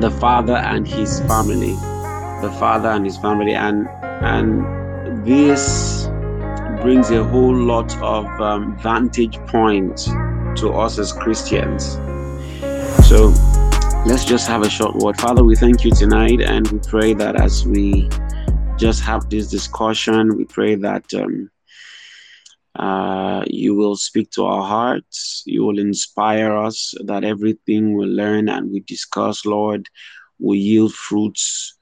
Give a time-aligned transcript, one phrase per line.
[0.00, 1.74] the father and his family,
[2.40, 3.86] the father and his family, and
[4.22, 6.06] and this
[6.82, 10.06] brings a whole lot of um, vantage points
[10.56, 11.94] to us as Christians.
[13.06, 13.28] So
[14.06, 15.20] let's just have a short word.
[15.20, 18.08] Father, we thank you tonight, and we pray that as we
[18.76, 21.12] just have this discussion, we pray that.
[21.14, 21.50] Um,
[22.76, 25.42] uh, you will speak to our hearts.
[25.46, 29.88] You will inspire us that everything we learn and we discuss, Lord,
[30.38, 31.74] will yield fruits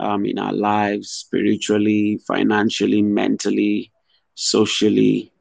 [0.00, 3.92] um, in our lives, spiritually, financially, mentally,
[4.34, 5.32] socially,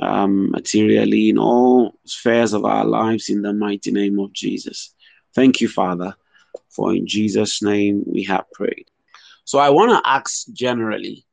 [0.00, 4.94] um, materially, in all spheres of our lives, in the mighty name of Jesus.
[5.34, 6.14] Thank you, Father,
[6.68, 8.86] for in Jesus' name we have prayed.
[9.44, 11.24] So I want to ask generally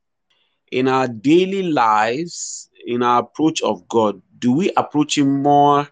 [0.70, 5.88] in our daily lives, in our approach of God, do we approach Him more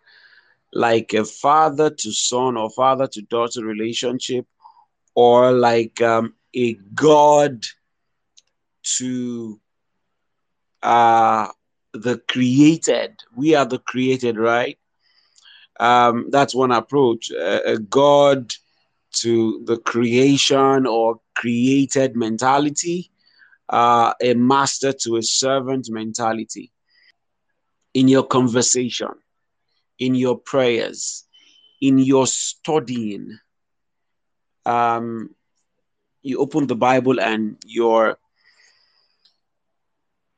[0.72, 4.47] like a father to son or father to daughter relationship,
[5.14, 7.64] or like um, a God
[8.97, 9.61] to
[10.83, 11.48] uh,
[11.92, 13.17] the created?
[13.36, 14.78] We are the created, right?
[15.80, 17.30] Um, that's one approach.
[17.30, 18.52] A, a God
[19.14, 23.11] to the creation or created mentality,
[23.69, 26.73] uh, a master to a servant mentality
[27.94, 29.11] in your conversation,
[29.98, 31.25] in your prayers,
[31.81, 33.39] in your studying.
[34.67, 35.34] Um,
[36.22, 38.19] you open the Bible and you're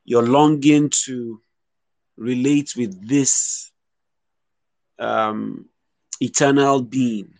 [0.05, 1.41] you're longing to
[2.17, 3.71] relate with this
[4.99, 5.65] um,
[6.19, 7.33] eternal being.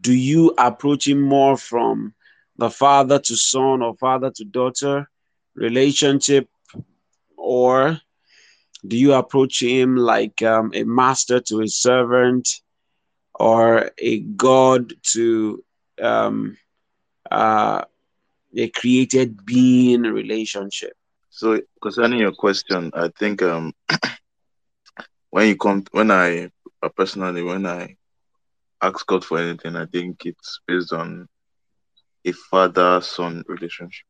[0.00, 2.14] Do you approach him more from
[2.56, 5.08] the father to son or father to daughter
[5.54, 6.48] relationship,
[7.36, 8.00] or
[8.86, 12.48] do you approach him like um, a master to his servant
[13.34, 15.62] or a god to
[16.02, 16.56] um,
[17.30, 17.82] uh,
[18.56, 20.92] a created being relationship
[21.30, 23.72] So concerning your question, I think um
[25.30, 26.50] when you come when I
[26.82, 27.96] uh, personally when I
[28.82, 31.28] ask God for anything, I think it's based on
[32.24, 34.06] a father son relationship.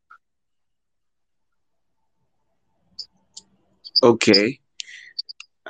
[4.02, 4.60] okay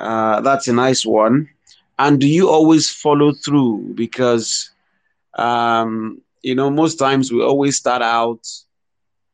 [0.01, 1.47] uh, that's a nice one.
[1.99, 3.93] And do you always follow through?
[3.93, 4.71] Because
[5.37, 8.41] um, you know most times we always start out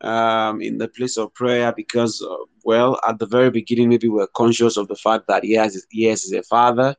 [0.01, 2.35] um, in the place of prayer because uh,
[2.66, 6.33] well at the very beginning maybe we're conscious of the fact that yes yes is
[6.33, 6.95] a father.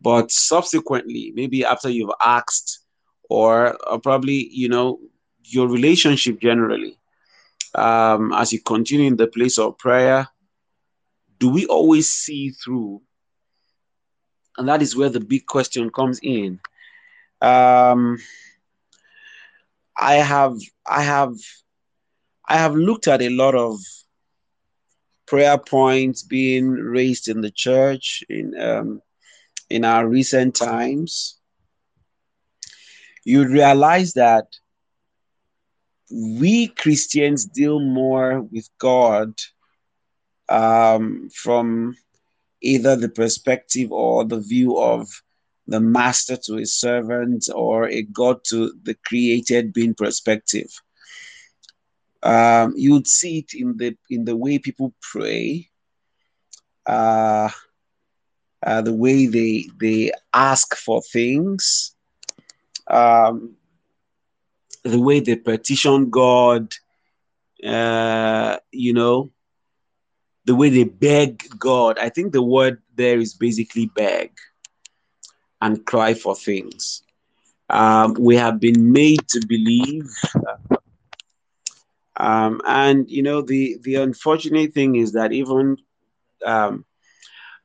[0.00, 2.80] But subsequently maybe after you've asked
[3.28, 4.98] or uh, probably you know
[5.44, 6.98] your relationship generally
[7.74, 10.28] um, as you continue in the place of prayer
[11.44, 13.02] do we always see through?
[14.56, 16.58] And that is where the big question comes in.
[17.42, 18.16] Um,
[19.96, 20.56] i have
[20.86, 21.34] i have
[22.48, 23.78] i have looked at a lot of
[25.26, 29.02] prayer points being raised in the church in um,
[29.68, 31.38] in our recent times.
[33.24, 34.46] You realize that
[36.10, 39.34] we Christians deal more with God
[40.48, 41.96] um, from
[42.60, 45.08] either the perspective or the view of
[45.66, 50.70] the master to his servant or a God to the created being perspective.
[52.22, 55.68] Um, you would see it in the in the way people pray,
[56.86, 57.50] uh,
[58.64, 61.94] uh, the way they they ask for things,
[62.86, 63.56] um,
[64.84, 66.72] the way they petition God,
[67.62, 69.30] uh, you know,
[70.44, 71.98] the way they beg God.
[71.98, 74.32] I think the word there is basically beg
[75.60, 77.02] and cry for things.
[77.70, 80.10] Um, we have been made to believe.
[82.16, 85.76] Um, and you know the the unfortunate thing is that even
[86.46, 86.84] um,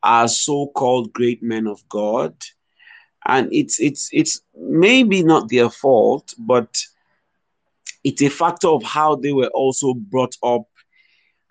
[0.02, 2.34] our so-called great men of God,
[3.26, 6.82] and it's it's it's maybe not their fault, but
[8.04, 10.66] it's a factor of how they were also brought up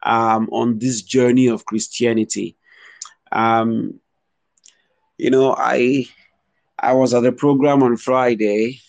[0.02, 2.56] um, on this journey of Christianity.
[3.32, 4.00] Um,
[5.16, 6.06] you know, I
[6.78, 8.80] I was at a program on Friday.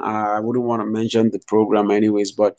[0.00, 2.56] Uh, I wouldn't want to mention the program, anyways, but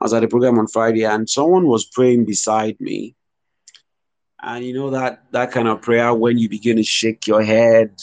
[0.00, 3.14] I was at a program on Friday, and someone was praying beside me.
[4.42, 8.00] And you know that that kind of prayer when you begin to shake your head,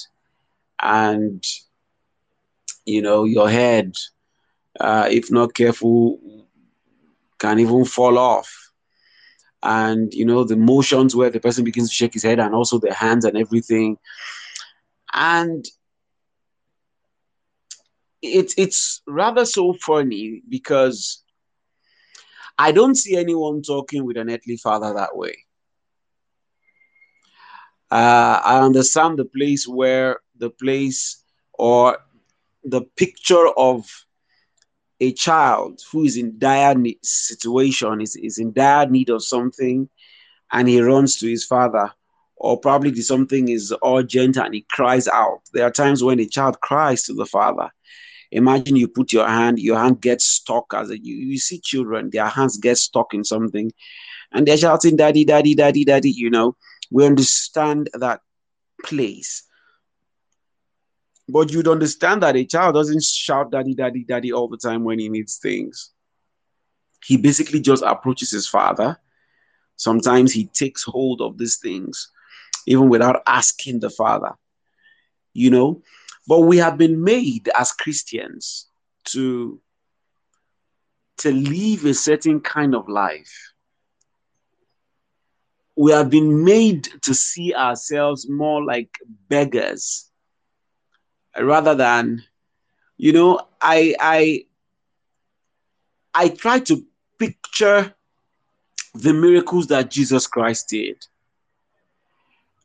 [0.82, 1.44] and
[2.86, 3.96] you know your head,
[4.80, 6.20] uh, if not careful,
[7.38, 8.69] can even fall off
[9.64, 12.80] and you know the motions where the person begins to shake his head and also
[12.80, 13.98] the hands and everything
[15.14, 15.66] and
[18.22, 21.24] it's it's rather so funny because
[22.58, 25.46] I don't see anyone talking with an earthly father that way.
[27.90, 31.24] Uh, I understand the place where the place
[31.54, 31.98] or
[32.64, 33.86] the picture of
[35.00, 39.90] a child who is in dire need, situation is, is in dire need of something
[40.52, 41.92] and he runs to his father
[42.36, 45.42] or probably something is urgent and he cries out.
[45.54, 47.70] There are times when a child cries to the father.
[48.32, 52.10] Imagine you put your hand your hand gets stuck as a, you, you see children
[52.12, 53.72] their hands get stuck in something
[54.32, 56.56] and they're shouting daddy daddy daddy daddy you know.
[56.92, 58.22] We understand that
[58.84, 59.44] place
[61.32, 65.00] but you'd understand that a child doesn't shout daddy daddy daddy all the time when
[65.00, 65.92] he needs things.
[67.06, 68.98] He basically just approaches his father.
[69.78, 72.12] Sometimes he takes hold of these things
[72.66, 74.36] even without asking the father
[75.34, 75.82] you know?
[76.28, 78.68] But we have been made as Christians
[79.06, 79.60] to,
[81.18, 83.54] to live a certain kind of life.
[85.76, 88.90] We have been made to see ourselves more like
[89.30, 90.09] beggars
[91.38, 92.24] rather than,
[92.98, 94.46] you know, I I
[96.14, 96.86] I try to
[97.18, 97.94] picture
[98.94, 100.98] the miracles that Jesus Christ did.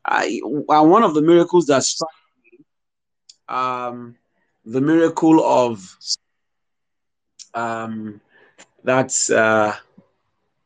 [0.05, 2.09] I, one of the miracles that struck
[2.43, 2.65] me
[3.47, 4.15] um,
[4.65, 5.97] the miracle of
[7.53, 8.19] um,
[8.83, 9.75] that's uh,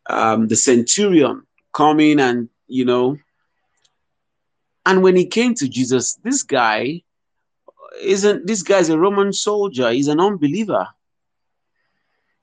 [0.07, 3.17] um, the centurion coming and you know
[4.85, 7.01] and when he came to jesus this guy
[8.01, 10.87] isn't this guy's a roman soldier he's an unbeliever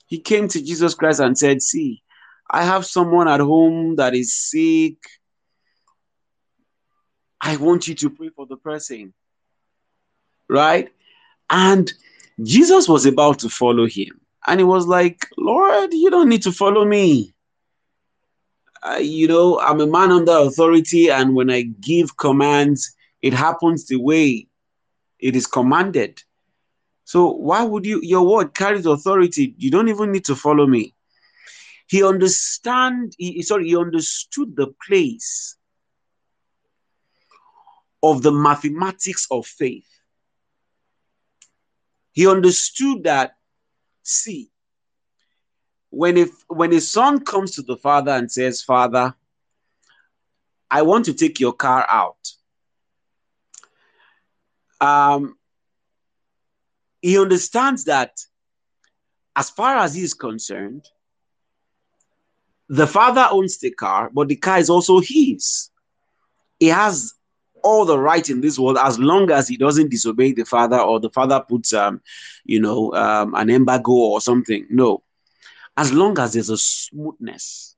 [0.06, 2.02] he came to jesus christ and said see
[2.50, 4.96] i have someone at home that is sick
[7.40, 9.12] i want you to pray for the person
[10.48, 10.92] right?
[11.50, 11.92] And
[12.42, 14.20] Jesus was about to follow him.
[14.46, 17.34] And he was like, Lord, you don't need to follow me.
[18.82, 23.86] Uh, you know, I'm a man under authority, and when I give commands, it happens
[23.86, 24.46] the way
[25.26, 26.22] it is commanded.
[27.04, 28.00] So why would you?
[28.00, 29.54] Your word carries authority.
[29.58, 30.94] You don't even need to follow me.
[31.88, 33.14] He understand.
[33.18, 35.56] He, sorry, he understood the place
[38.04, 39.88] of the mathematics of faith.
[42.12, 43.36] He understood that,
[44.04, 44.50] see,
[45.90, 49.12] when if when a son comes to the father and says, Father,
[50.70, 52.35] I want to take your car out.
[54.80, 55.36] Um,
[57.00, 58.18] he understands that
[59.34, 60.86] as far as he is concerned,
[62.68, 65.70] the father owns the car, but the car is also his.
[66.58, 67.14] He has
[67.62, 71.00] all the right in this world as long as he doesn't disobey the father or
[71.00, 72.00] the father puts um
[72.44, 74.66] you know um, an embargo or something.
[74.70, 75.02] No.
[75.76, 77.76] As long as there's a smoothness.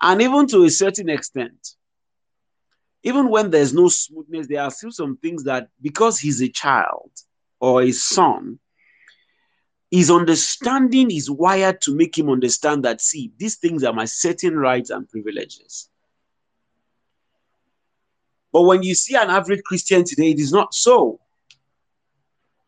[0.00, 1.76] And even to a certain extent
[3.04, 7.10] even when there's no smoothness there are still some things that because he's a child
[7.60, 8.58] or a son
[9.90, 14.56] his understanding is wired to make him understand that see these things are my certain
[14.56, 15.88] rights and privileges
[18.54, 21.18] but when you see an average Christian today, it is not so.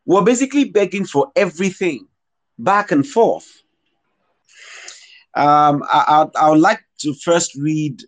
[0.05, 2.09] We're basically begging for everything
[2.59, 3.47] back and forth.
[5.37, 8.02] Um, I, I, I would like to first read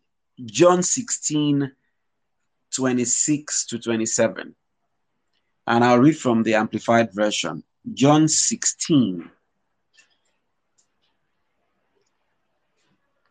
[0.44, 1.70] John 16,
[2.74, 4.54] 26 to 27.
[5.66, 7.62] And I'll read from the Amplified Version.
[7.92, 9.30] John 16.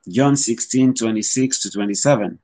[0.10, 2.40] John 16, 26 to 27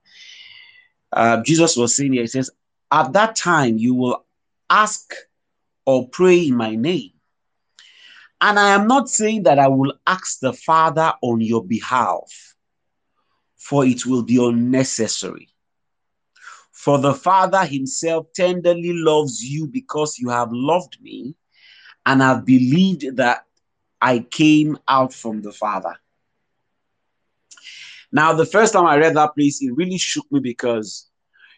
[1.13, 2.49] uh, Jesus was saying here, he says,
[2.91, 4.25] At that time you will
[4.69, 5.13] ask
[5.85, 7.11] or pray in my name.
[8.41, 12.55] And I am not saying that I will ask the Father on your behalf,
[13.55, 15.49] for it will be unnecessary.
[16.83, 21.33] For the Father himself tenderly loves you because you have loved me
[22.05, 23.45] and have believed that
[24.01, 25.95] I came out from the Father.
[28.11, 31.09] Now, the first time I read that place, it really shook me because,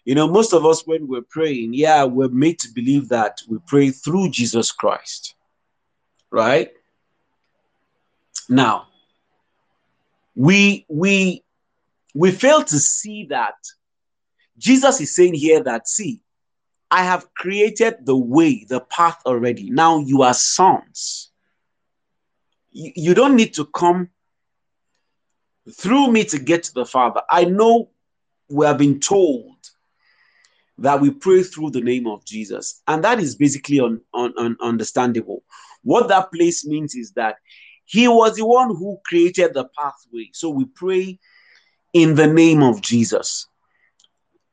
[0.05, 3.57] you know, most of us, when we're praying, yeah, we're made to believe that we
[3.65, 5.33] pray through Jesus Christ,
[6.29, 6.71] right?
[8.47, 8.89] Now,
[10.35, 11.43] we we
[12.13, 13.55] we fail to see that
[14.57, 16.21] Jesus is saying here that see,
[16.91, 19.69] I have created the way, the path already.
[19.69, 21.31] Now you are sons.
[22.71, 24.09] You, don't need to come
[25.71, 27.21] through me to get to the Father.
[27.29, 27.89] I know
[28.49, 29.55] we have been told
[30.77, 32.81] that we pray through the name of Jesus.
[32.87, 35.43] And that is basically un, un, un, understandable.
[35.83, 37.37] What that place means is that
[37.85, 40.29] he was the one who created the pathway.
[40.33, 41.19] So we pray
[41.93, 43.47] in the name of Jesus.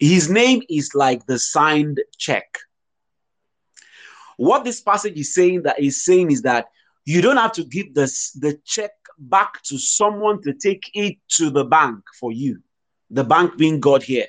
[0.02, 2.59] His name is like the signed check.
[4.37, 6.66] What this passage is saying that is saying is that
[7.04, 11.50] you don't have to give this the check back to someone to take it to
[11.50, 12.61] the bank for you.
[13.11, 14.26] The bank being God here.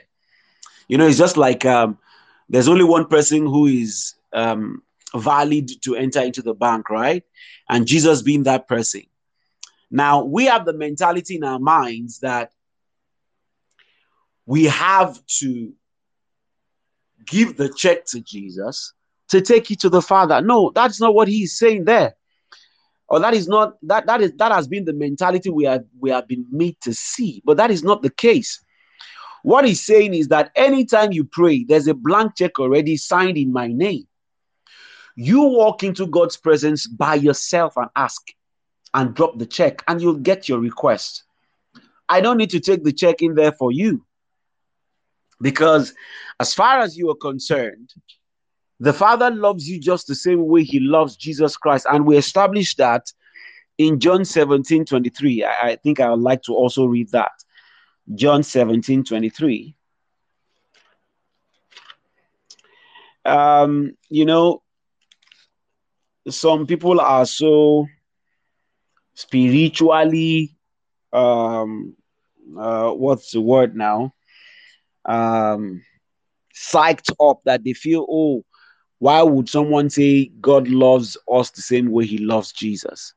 [0.88, 1.98] You know, it's just like um,
[2.50, 4.84] there's only one person who is um,
[5.16, 7.24] valid to enter into the bank, right?
[7.68, 9.02] And Jesus being that person.
[9.90, 12.52] Now, we have the mentality in our minds that
[14.46, 15.74] we have to
[17.26, 18.94] give the check to Jesus
[19.30, 20.42] to take it to the Father.
[20.42, 22.16] No, that's not what he's saying there.
[23.08, 26.10] Or that is not that that is that has been the mentality we have we
[26.10, 28.64] have been made to see, but that is not the case.
[29.44, 33.52] What he's saying is that anytime you pray, there's a blank check already signed in
[33.52, 34.08] my name.
[35.16, 38.22] You walk into God's presence by yourself and ask
[38.94, 41.24] and drop the check, and you'll get your request.
[42.08, 44.06] I don't need to take the check in there for you.
[45.44, 45.94] Because
[46.40, 47.94] as far as you are concerned,
[48.80, 51.86] the Father loves you just the same way He loves Jesus Christ.
[51.92, 53.12] And we established that
[53.78, 55.44] in John 17 23.
[55.44, 57.32] I, I think I would like to also read that.
[58.16, 59.76] John 17 23.
[63.26, 64.64] Um, you know,
[66.30, 67.88] some people are so
[69.16, 70.56] spiritually
[71.12, 71.96] um
[72.58, 74.12] uh what's the word now
[75.06, 75.82] um
[76.56, 78.44] psyched up that they feel oh
[79.00, 83.14] why would someone say god loves us the same way he loves jesus?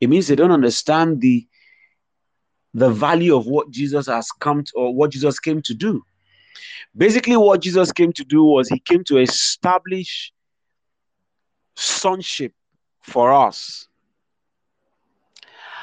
[0.00, 1.46] It means they don't understand the
[2.72, 6.02] the value of what jesus has come to or what jesus came to do.
[6.96, 10.32] Basically what jesus came to do was he came to establish
[11.74, 12.52] sonship
[13.02, 13.88] for us.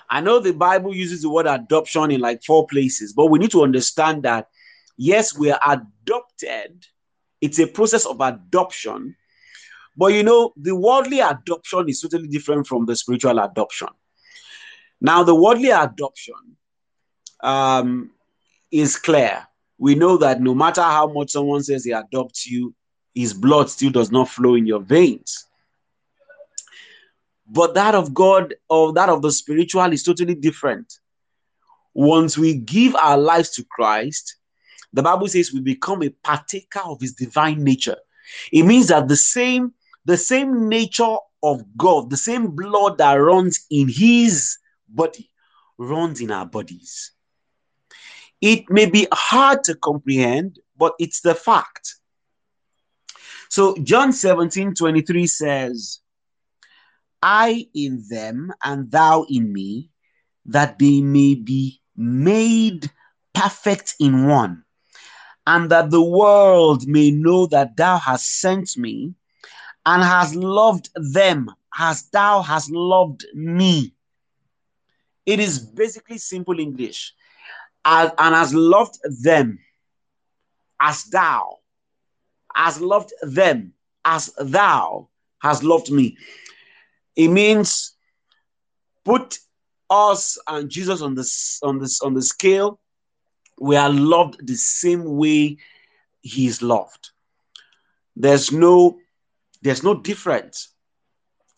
[0.10, 3.52] I know the Bible uses the word adoption in like four places, but we need
[3.52, 4.48] to understand that
[4.98, 6.86] yes, we are adopted.
[7.40, 9.16] It's a process of adoption.
[9.96, 13.90] But you know, the worldly adoption is totally different from the spiritual adoption.
[15.00, 16.58] Now, the worldly adoption
[17.42, 18.12] um,
[18.72, 19.48] is clear.
[19.78, 22.74] We know that no matter how much someone says he adopts you,
[23.14, 25.46] his blood still does not flow in your veins.
[27.48, 30.94] But that of God or that of the spiritual is totally different.
[31.94, 34.36] Once we give our lives to Christ,
[34.94, 37.98] the Bible says we become a partaker of his divine nature.
[38.52, 39.74] It means that the same
[40.06, 45.30] the same nature of God, the same blood that runs in his body
[45.78, 47.12] runs in our bodies.
[48.42, 51.96] It may be hard to comprehend, but it's the fact.
[53.50, 56.00] So John 17 23 says,
[57.22, 59.90] I in them and thou in me,
[60.46, 62.92] that they may be made
[63.34, 64.64] perfect in one,
[65.48, 69.14] and that the world may know that thou hast sent me
[69.86, 71.50] and hast loved them
[71.80, 73.94] as thou hast loved me.
[75.26, 77.14] It is basically simple English.
[77.86, 79.60] As, and has loved them
[80.82, 81.60] as thou,
[82.54, 83.72] has loved them
[84.04, 85.08] as thou
[85.40, 86.18] has loved me.
[87.16, 87.96] It means
[89.06, 89.40] put
[89.90, 92.82] us and Jesus on this on this on the scale.
[93.60, 95.58] We are loved the same way
[96.22, 97.12] he is loved.
[98.16, 98.98] There's no
[99.62, 100.70] there's no difference.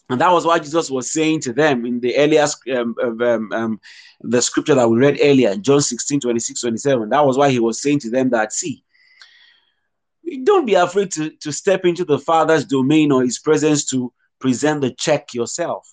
[0.09, 3.81] And that was why Jesus was saying to them in the earlier um, um, um,
[4.21, 7.09] the scripture that we read earlier, John 16, 26, 27.
[7.09, 8.83] That was why he was saying to them that, see,
[10.43, 14.81] don't be afraid to, to step into the Father's domain or his presence to present
[14.81, 15.87] the check yourself.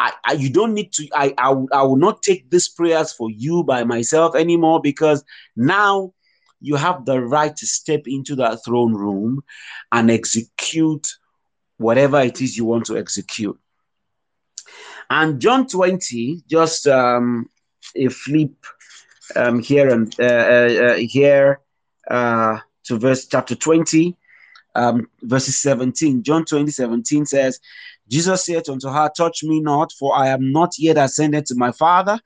[0.00, 3.30] I, I, you don't need to I, I, I will not take these prayers for
[3.30, 5.22] you by myself anymore because
[5.56, 6.14] now
[6.62, 9.44] you have the right to step into that throne room
[9.92, 11.06] and execute
[11.76, 13.58] whatever it is you want to execute
[15.10, 17.50] and john 20 just um,
[17.94, 18.54] a flip
[19.36, 21.60] um, here and uh, uh, uh here
[22.10, 24.16] uh, to verse chapter 20
[24.74, 26.22] um, verses 17.
[26.22, 27.60] John 20, 17 says,
[28.10, 31.70] Jesus said unto her, Touch me not, for I am not yet ascended to my
[31.70, 32.18] Father,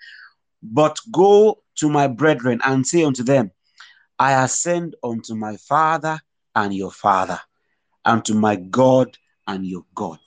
[0.62, 3.50] but go to my brethren and say unto them,
[4.18, 6.18] I ascend unto my Father
[6.54, 7.38] and your Father,
[8.04, 10.18] and to my God and your God.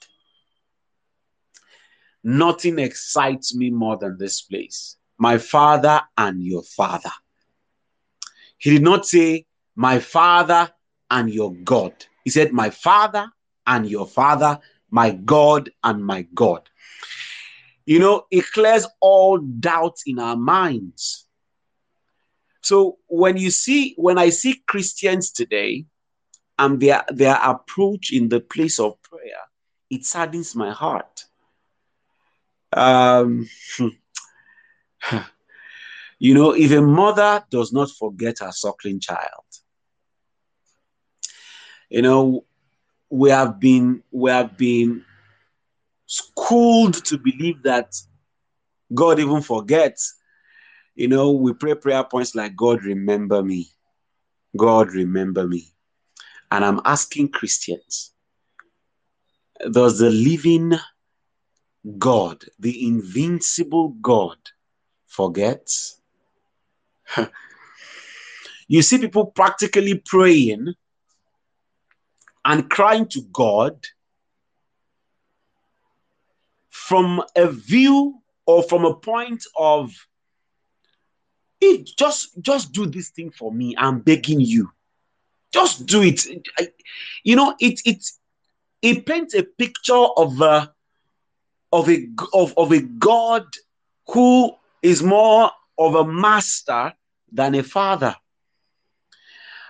[2.22, 4.96] Nothing excites me more than this place.
[5.18, 7.10] My Father and your Father.
[8.58, 10.70] He did not say, My Father
[11.10, 11.94] and your God.
[12.24, 13.28] He said, My Father
[13.66, 16.68] and your Father, my God and my God.
[17.86, 21.26] You know, it clears all doubts in our minds.
[22.60, 25.86] So when you see, when I see Christians today
[26.58, 29.40] and their their approach in the place of prayer,
[29.90, 31.24] it saddens my heart.
[32.72, 33.48] Um,
[36.18, 39.44] you know, if a mother does not forget her suckling child,
[41.88, 42.44] you know,
[43.10, 45.04] we have been we have been
[46.06, 47.94] schooled to believe that
[48.92, 50.14] God even forgets.
[50.94, 53.68] You know, we pray prayer points like God remember me.
[54.56, 55.72] God remember me.
[56.50, 58.12] And I'm asking Christians,
[59.70, 60.72] does the living
[61.98, 64.38] God, the invincible God,
[65.06, 65.70] forget?
[68.68, 70.74] you see people practically praying
[72.48, 73.78] and crying to God
[76.70, 79.92] from a view or from a point of
[81.98, 83.74] just just do this thing for me.
[83.76, 84.70] I'm begging you.
[85.52, 86.26] Just do it.
[86.58, 86.68] I,
[87.22, 88.02] you know it it
[88.80, 90.72] it paints a picture of a
[91.70, 93.44] of a of, of a god
[94.06, 96.94] who is more of a master
[97.30, 98.16] than a father.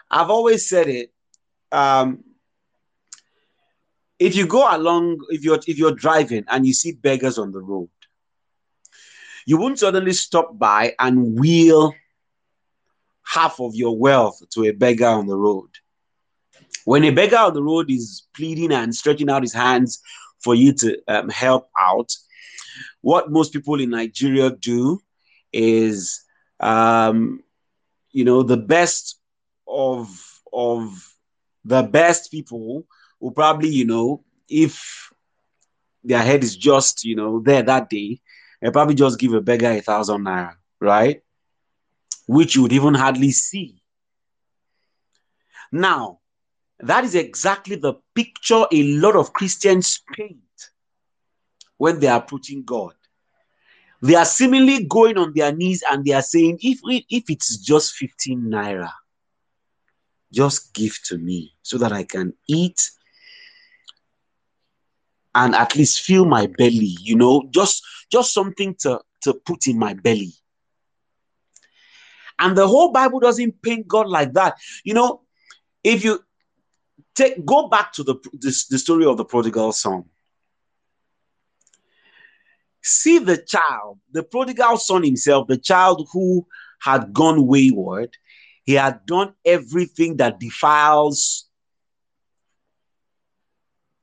[0.08, 1.12] I've always said it
[1.72, 2.22] um
[4.18, 7.60] if you go along if you're if you're driving and you see beggars on the
[7.60, 7.88] road
[9.46, 11.94] you won't suddenly stop by and wheel
[13.28, 15.68] half of your wealth to a beggar on the road.
[16.84, 20.00] When a beggar on the road is pleading and stretching out his hands
[20.42, 22.10] for you to um, help out
[23.00, 25.00] what most people in nigeria do
[25.52, 26.22] is
[26.60, 27.42] um,
[28.12, 29.18] you know the best
[29.66, 30.08] of
[30.52, 30.90] of
[31.64, 32.84] the best people
[33.20, 35.12] will probably, you know, if
[36.04, 38.20] their head is just, you know, there that day,
[38.60, 41.22] they probably just give a beggar a thousand naira, right?
[42.26, 43.82] Which you would even hardly see.
[45.70, 46.20] Now,
[46.80, 50.38] that is exactly the picture a lot of Christians paint
[51.76, 52.94] when they are approaching God.
[54.00, 57.94] They are seemingly going on their knees and they are saying, if, if it's just
[57.94, 58.92] 15 naira,
[60.32, 62.90] just give to me so that I can eat
[65.38, 69.78] and at least fill my belly you know just just something to to put in
[69.78, 70.32] my belly.
[72.38, 74.56] And the whole bible doesn't paint god like that.
[74.84, 75.22] You know
[75.84, 76.20] if you
[77.14, 80.04] take go back to the the, the story of the prodigal son.
[82.82, 86.46] See the child the prodigal son himself the child who
[86.80, 88.16] had gone wayward
[88.64, 91.48] he had done everything that defiles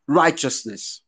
[0.07, 1.01] righteousness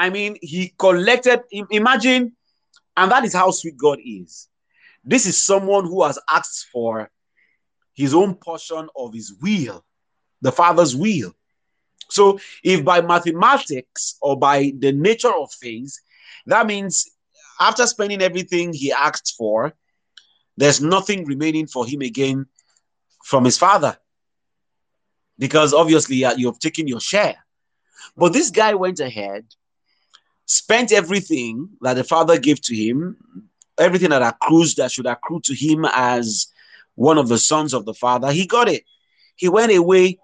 [0.00, 2.34] I mean, he collected, imagine,
[2.96, 4.48] and that is how sweet God is.
[5.04, 7.10] This is someone who has asked for
[7.92, 9.84] his own portion of his will,
[10.40, 11.34] the Father's will.
[12.08, 16.00] So, if by mathematics or by the nature of things,
[16.46, 17.10] that means
[17.60, 19.74] after spending everything he asked for,
[20.56, 22.46] there's nothing remaining for him again
[23.22, 23.98] from his father.
[25.38, 27.36] Because obviously uh, you've taken your share.
[28.16, 29.44] But this guy went ahead
[30.50, 33.16] spent everything that the father gave to him,
[33.78, 36.48] everything that accrues that should accrue to him as
[36.96, 38.32] one of the sons of the father.
[38.32, 38.82] He got it.
[39.36, 40.18] He went away,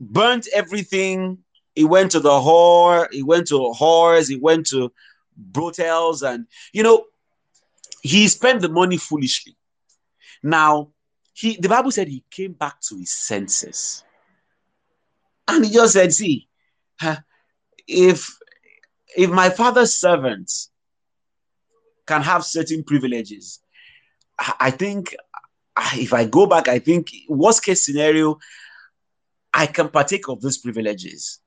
[0.00, 1.44] burnt everything.
[1.74, 4.90] He went to the whore, he went to whores, he went to
[5.36, 7.04] brothels, and you know,
[8.00, 9.56] he spent the money foolishly.
[10.42, 10.88] Now,
[11.34, 14.02] he the Bible said he came back to his senses.
[15.48, 16.48] And he just said, see,
[17.86, 18.38] if
[19.16, 20.70] if my father's servants
[22.06, 23.60] can have certain privileges,
[24.38, 25.14] I think
[25.94, 28.38] if I go back, I think worst case scenario,
[29.52, 31.40] I can partake of those privileges.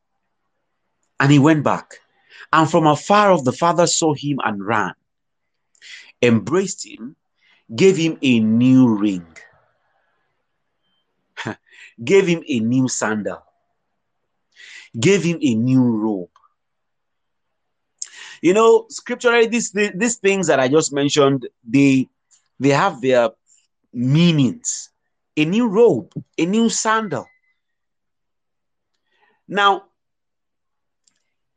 [1.19, 1.99] And he went back.
[2.53, 4.93] And from afar off, the father saw him and ran,
[6.21, 7.15] embraced him,
[7.75, 9.27] gave him a new ring,
[12.03, 13.43] gave him a new sandal,
[14.97, 16.29] gave him a new robe,
[18.41, 22.07] you know, scripturally, these these things that I just mentioned, they
[22.59, 23.29] they have their
[23.93, 24.89] meanings.
[25.35, 27.27] A new robe, a new sandal.
[29.47, 29.83] Now,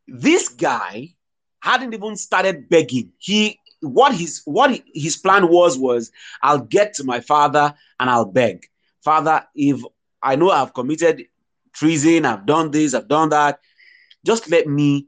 [0.07, 1.15] this guy
[1.61, 3.13] hadn't even started begging.
[3.19, 6.13] He what his what his plan was was
[6.43, 8.67] I'll get to my father and I'll beg.
[9.03, 9.83] Father, if
[10.23, 11.25] I know I've committed
[11.73, 13.61] treason, I've done this, I've done that,
[14.25, 15.07] just let me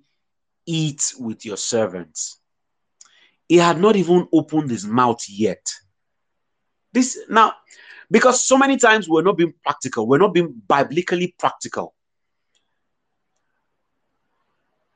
[0.66, 2.40] eat with your servants.
[3.48, 5.72] He had not even opened his mouth yet.
[6.92, 7.54] This now,
[8.10, 11.94] because so many times we're not being practical, we're not being biblically practical.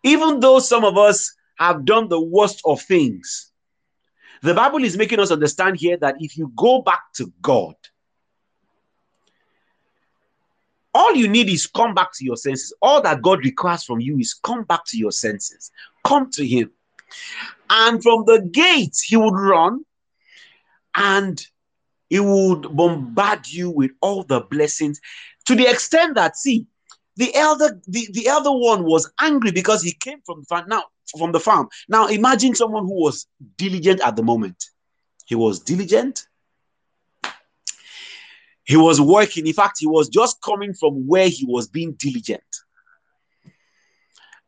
[0.02, 3.50] Even though some of us have done the worst of things,
[4.42, 7.74] the Bible is making us understand here that if you go back to God,
[10.96, 12.72] all you need is come back to your senses.
[12.80, 15.70] All that God requires from you is come back to your senses.
[16.04, 16.70] Come to Him.
[17.68, 19.84] And from the gate, He would run
[20.94, 21.46] and
[22.08, 24.98] He would bombard you with all the blessings
[25.44, 26.66] to the extent that, see,
[27.16, 30.84] the elder the, the elder one was angry because he came from the farm now
[31.16, 34.66] from the farm now imagine someone who was diligent at the moment
[35.24, 36.26] he was diligent
[38.66, 39.46] he was working.
[39.46, 42.42] In fact he was just coming from where he was being diligent.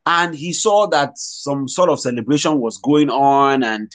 [0.05, 3.95] And he saw that some sort of celebration was going on and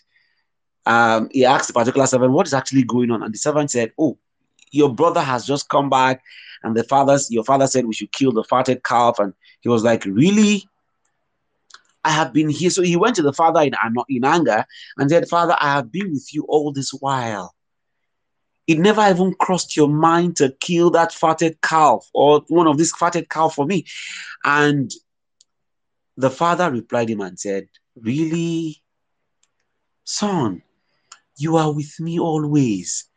[0.86, 3.22] um, he asked the particular servant what is actually going on?
[3.22, 4.18] And the servant said oh
[4.72, 6.24] your brother has just come back
[6.64, 9.20] and the father's your father said we should kill the fatted calf.
[9.20, 10.68] And he was like really?
[12.06, 12.70] I have been here.
[12.70, 13.74] So he went to the father in,
[14.10, 14.66] in anger
[14.98, 17.54] and said father i have been with you all this while
[18.68, 22.92] it never even crossed your mind to kill that fatted calf or one of these
[22.92, 23.86] fatted calf for me
[24.46, 24.92] and
[26.18, 28.82] the father replied him and said really
[30.04, 30.62] son
[31.38, 33.10] you are with me always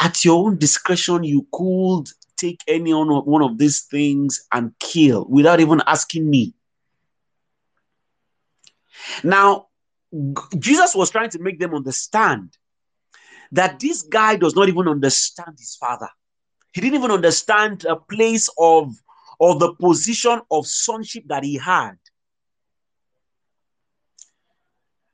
[0.00, 5.60] at your own discretion you could take any one of these things and kill without
[5.60, 6.54] even asking me.
[9.22, 9.66] Now,
[10.58, 12.56] Jesus was trying to make them understand
[13.52, 16.08] that this guy does not even understand his father.
[16.72, 18.94] He didn't even understand a place of,
[19.40, 21.96] of the position of sonship that he had.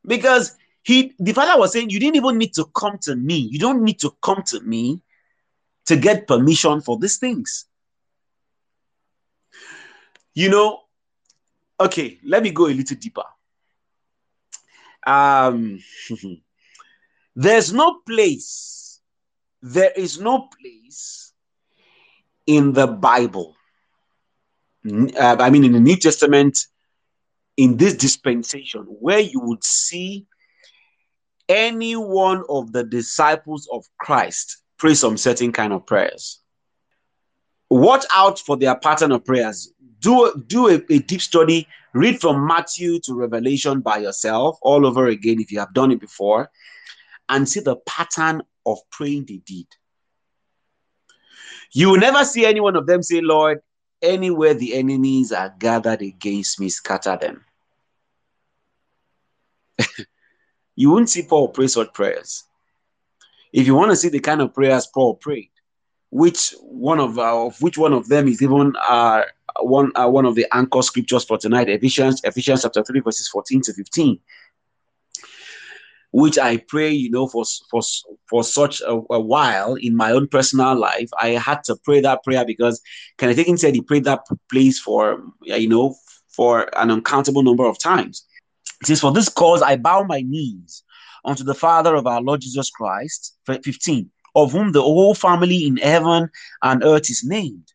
[0.07, 3.37] Because he the father was saying, You didn't even need to come to me.
[3.37, 5.01] You don't need to come to me
[5.87, 7.67] to get permission for these things.
[10.35, 10.81] You know,
[11.81, 13.23] okay, let me go a little deeper.
[15.07, 15.79] Um,
[17.35, 19.01] there's no place,
[19.63, 21.33] there is no place
[22.47, 23.57] in the Bible,
[24.87, 26.59] uh, I mean, in the New Testament,
[27.57, 30.27] in this dispensation, where you would see
[31.49, 36.41] any one of the disciples of Christ pray some certain kind of prayers.
[37.71, 39.73] Watch out for their pattern of prayers.
[40.01, 41.67] Do, do a, a deep study.
[41.95, 46.01] Read from Matthew to Revelation by yourself all over again if you have done it
[46.01, 46.51] before
[47.29, 49.67] and see the pattern of praying they did.
[51.73, 53.61] You will never see any one of them say, Lord,
[54.01, 57.45] anywhere the enemies are gathered against me, scatter them.
[60.77, 62.45] you won't see Paul pray such prayers.
[63.53, 65.51] If you want to see the kind of prayers Paul prayed,
[66.11, 69.23] which one of uh, which one of them is even uh,
[69.61, 73.61] one uh, one of the anchor scriptures for tonight, Ephesians Ephesians chapter three verses fourteen
[73.63, 74.19] to fifteen,
[76.15, 77.81] which I pray, you know, for for
[78.31, 82.23] for such a, a, while in my own personal life, I had to pray that
[82.23, 82.81] prayer because
[83.19, 85.97] Kenneth said he prayed that place for you know
[86.29, 88.25] for an uncountable number of times.
[88.81, 90.85] It says, "For this cause I bow my knees."
[91.27, 95.79] unto the Father of our Lord Jesus Christ, 15, of whom the whole family in
[95.79, 96.29] heaven
[96.63, 97.73] and earth is named,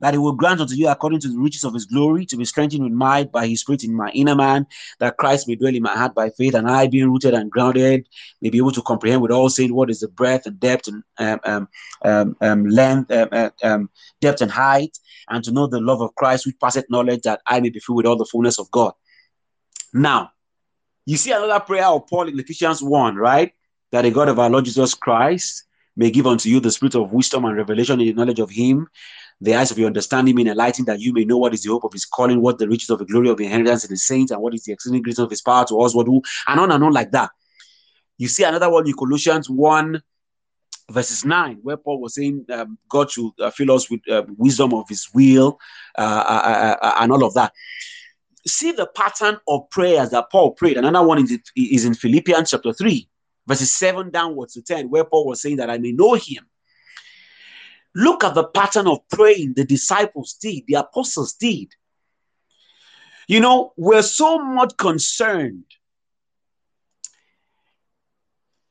[0.00, 2.44] that he will grant unto you according to the riches of his glory to be
[2.44, 4.66] strengthened with might by his spirit in my inner man,
[5.00, 8.08] that Christ may dwell in my heart by faith, and I, being rooted and grounded,
[8.40, 11.02] may be able to comprehend with all saints what is the breadth and depth and
[11.18, 11.68] um, um,
[12.04, 16.14] um, um length, um, uh, um, depth and height, and to know the love of
[16.14, 18.92] Christ which passeth knowledge, that I may be filled with all the fullness of God.
[19.92, 20.32] Now,
[21.06, 23.52] you see another prayer of Paul in Ephesians 1, right?
[23.92, 25.64] That the God of our Lord Jesus Christ
[25.96, 28.88] may give unto you the spirit of wisdom and revelation in the knowledge of him,
[29.40, 31.84] the eyes of your understanding being enlightened, that you may know what is the hope
[31.84, 34.32] of his calling, what the riches of the glory of the inheritance in the saints,
[34.32, 36.72] and what is the exceeding greatness of his power to us, what who, and on
[36.72, 37.30] and on like that.
[38.16, 40.02] You see another one in Colossians 1,
[40.90, 44.74] verses 9, where Paul was saying um, God should uh, fill us with uh, wisdom
[44.74, 45.58] of his will
[45.96, 47.52] uh, uh, uh, uh and all of that
[48.46, 50.76] see the pattern of prayers that Paul prayed.
[50.76, 53.08] Another one is, is in Philippians chapter 3,
[53.46, 56.46] verses 7 downwards to 10, where Paul was saying that I may know him.
[57.94, 61.68] Look at the pattern of praying the disciples did, the apostles did.
[63.26, 65.64] You know, we're so much concerned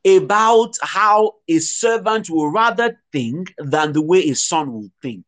[0.06, 5.24] about how a servant will rather think than the way a son will think.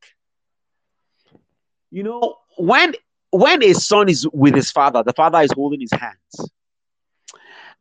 [1.90, 2.94] You know, when
[3.31, 6.50] when a son is with his father, the father is holding his hands,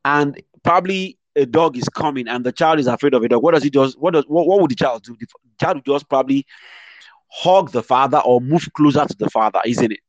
[0.03, 3.43] and probably a dog is coming, and the child is afraid of a dog.
[3.43, 3.87] What does he do?
[3.97, 5.15] What does what, what would the child do?
[5.19, 5.27] The
[5.59, 6.45] child would just probably
[7.31, 9.99] hug the father or move closer to the father, isn't it?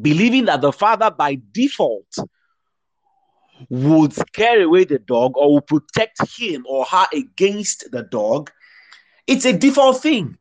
[0.00, 2.14] Believing that the father by default
[3.68, 8.50] would scare away the dog or would protect him or her against the dog,
[9.26, 10.36] it's a default thing.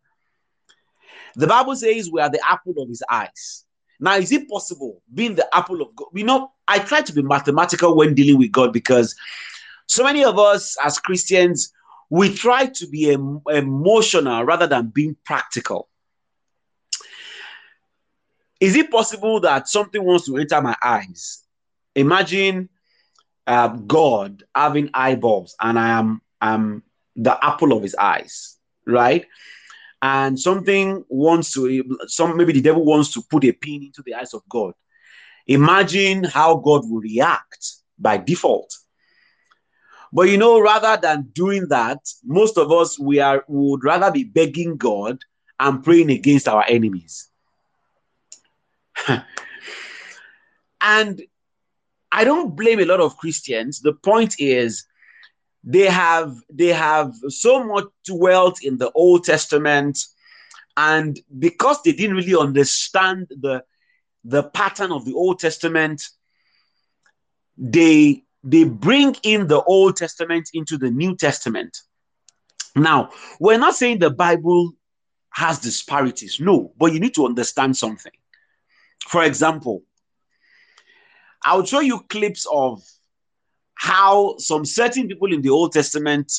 [1.35, 3.65] The Bible says we are the apple of his eyes.
[3.99, 6.07] Now, is it possible being the apple of God?
[6.11, 9.15] We know I try to be mathematical when dealing with God because
[9.91, 11.73] so many of us as Christians,
[12.09, 15.89] we try to be em- emotional rather than being practical.
[18.61, 21.43] Is it possible that something wants to enter my eyes?
[21.93, 22.69] Imagine
[23.45, 25.89] uh, God having eyeballs and I
[26.41, 26.83] am
[27.17, 29.25] the apple of his eyes, right?
[30.01, 34.15] And something wants to, some maybe the devil wants to put a pin into the
[34.15, 34.73] eyes of God.
[35.47, 38.73] Imagine how God will react by default.
[40.13, 44.23] But you know, rather than doing that, most of us we are would rather be
[44.23, 45.19] begging God
[45.59, 47.29] and praying against our enemies.
[50.81, 51.21] and
[52.11, 53.79] I don't blame a lot of Christians.
[53.79, 54.85] The point is
[55.63, 59.99] they have they have so much wealth in the Old Testament,
[60.75, 63.63] and because they didn't really understand the
[64.23, 66.03] the pattern of the Old Testament,
[67.57, 71.77] they they bring in the Old Testament into the New Testament.
[72.75, 74.73] Now, we're not saying the Bible
[75.31, 78.11] has disparities, no, but you need to understand something.
[79.07, 79.83] For example,
[81.43, 82.81] I'll show you clips of
[83.75, 86.31] how some certain people in the Old Testament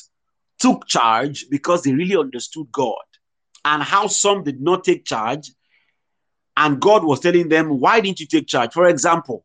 [0.59, 3.03] took charge because they really understood God,
[3.65, 5.51] and how some did not take charge,
[6.57, 8.73] and God was telling them, Why didn't you take charge?
[8.73, 9.45] For example,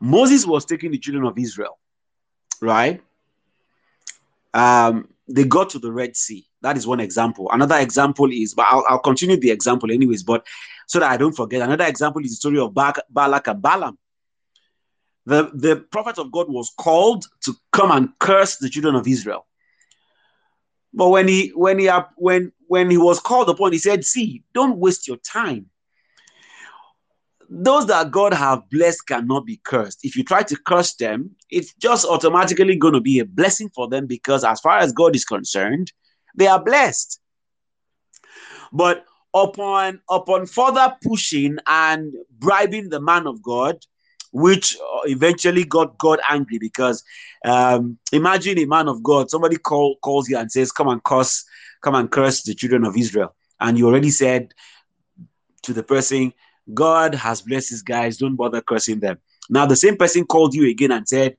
[0.00, 1.78] Moses was taking the children of Israel,
[2.60, 3.02] right?
[4.54, 6.46] Um, they got to the Red Sea.
[6.62, 7.50] That is one example.
[7.50, 10.46] Another example is, but I'll, I'll continue the example anyways, but
[10.86, 11.62] so that I don't forget.
[11.62, 13.98] Another example is the story of Balak and Balaam
[15.26, 19.46] the, the prophet of God was called to come and curse the children of Israel.
[20.94, 24.78] But when he when he when when he was called upon, he said, "See, don't
[24.78, 25.66] waste your time.
[27.48, 30.00] Those that God have blessed cannot be cursed.
[30.02, 33.88] If you try to curse them, it's just automatically going to be a blessing for
[33.88, 35.92] them because, as far as God is concerned,
[36.34, 37.20] they are blessed.
[38.72, 43.78] But upon upon further pushing and bribing the man of God,
[44.32, 47.04] which uh, eventually got God angry because
[47.44, 51.44] um, imagine a man of God, somebody call, calls you and says, Come and curse,
[51.82, 53.34] come and curse the children of Israel.
[53.60, 54.52] And you already said
[55.62, 56.32] to the person,
[56.72, 59.18] God has blessed these guys, don't bother cursing them.
[59.48, 61.36] Now the same person called you again and said,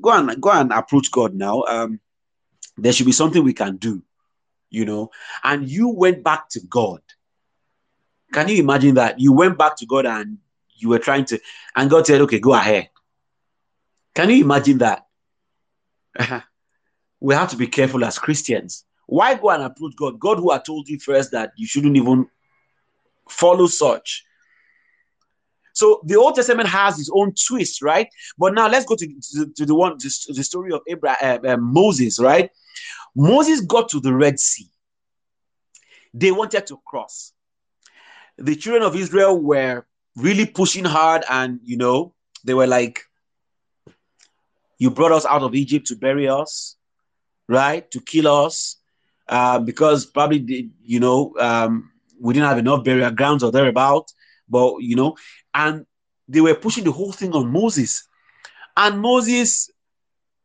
[0.00, 1.62] Go and go and approach God now.
[1.62, 2.00] Um,
[2.76, 4.02] there should be something we can do,
[4.70, 5.10] you know.
[5.42, 7.00] And you went back to God.
[8.32, 9.18] Can you imagine that?
[9.18, 10.38] You went back to God and
[10.76, 11.40] you were trying to,
[11.74, 12.90] and God said, okay, go ahead.
[14.14, 15.06] Can you imagine that?
[17.20, 18.84] we have to be careful as Christians.
[19.06, 20.20] Why go and approach God?
[20.20, 22.28] God who had told you first that you shouldn't even
[23.28, 24.24] follow such.
[25.78, 28.08] So the Old Testament has its own twist, right?
[28.36, 31.52] But now let's go to, to, to the one, to, the story of Abraham, uh,
[31.52, 32.50] uh, Moses, right?
[33.14, 34.68] Moses got to the Red Sea.
[36.12, 37.32] They wanted to cross.
[38.38, 39.86] The children of Israel were
[40.16, 42.12] really pushing hard and you know
[42.44, 43.04] they were like
[44.78, 46.76] you brought us out of egypt to bury us
[47.48, 48.76] right to kill us
[49.28, 54.10] uh, because probably you know um, we didn't have enough burial grounds or thereabout
[54.48, 55.14] but you know
[55.58, 55.84] and
[56.28, 58.08] they were pushing the whole thing on moses
[58.76, 59.70] and moses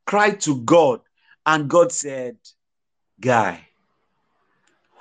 [0.06, 1.00] cried to god
[1.46, 2.36] and god said
[3.22, 3.66] guy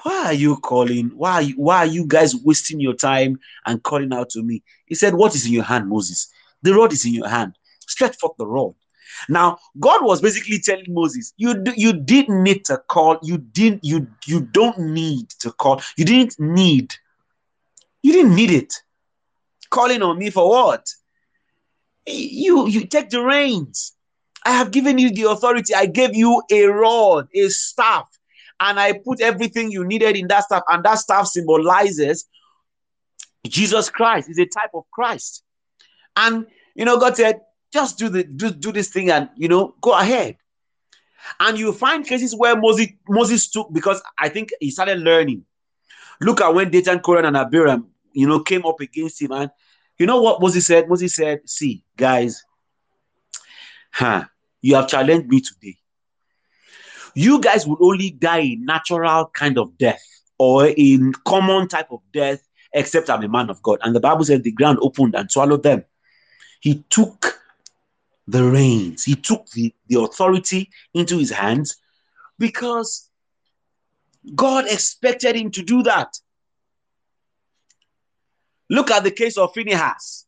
[0.03, 1.13] why are you calling?
[1.15, 4.63] Why are you, why are you guys wasting your time and calling out to me?
[4.87, 6.29] He said, What is in your hand, Moses?
[6.63, 7.55] The rod is in your hand.
[7.87, 8.75] Stretch forth the rod.
[9.29, 13.19] Now, God was basically telling Moses, you you didn't need to call.
[13.23, 15.81] You didn't you you don't need to call.
[15.97, 16.95] You didn't need.
[18.03, 18.75] You didn't need it.
[19.73, 20.87] Calling on me for what?
[22.07, 23.93] You you take the reins.
[24.45, 25.75] I have given you the authority.
[25.75, 28.07] I gave you a rod, a staff
[28.63, 32.29] and I put everything you needed in that staff, and that staff symbolizes
[33.47, 34.31] Jesus Christ.
[34.31, 35.43] Is a type of Christ.
[36.17, 37.41] And you know, God said,
[37.73, 40.37] just do the do, do this thing and you know, go ahead.
[41.41, 45.45] And you find cases where Moses Moses took because I think he started learning.
[46.21, 49.33] Look at when Dathan, Korah, and Abiram, you know, came up against him.
[49.33, 49.51] And
[50.03, 50.89] you know what Moses said?
[50.89, 52.43] Moses said, See, guys,
[53.93, 54.25] huh,
[54.61, 55.77] you have challenged me today.
[57.15, 60.03] You guys will only die a natural kind of death
[60.39, 63.79] or in common type of death, except I'm a man of God.
[63.83, 65.85] And the Bible says the ground opened and swallowed them.
[66.59, 67.41] He took
[68.27, 71.77] the reins, he took the, the authority into his hands
[72.41, 73.09] because
[74.35, 76.19] God expected him to do that.
[78.73, 80.27] Look at the case of Phinehas.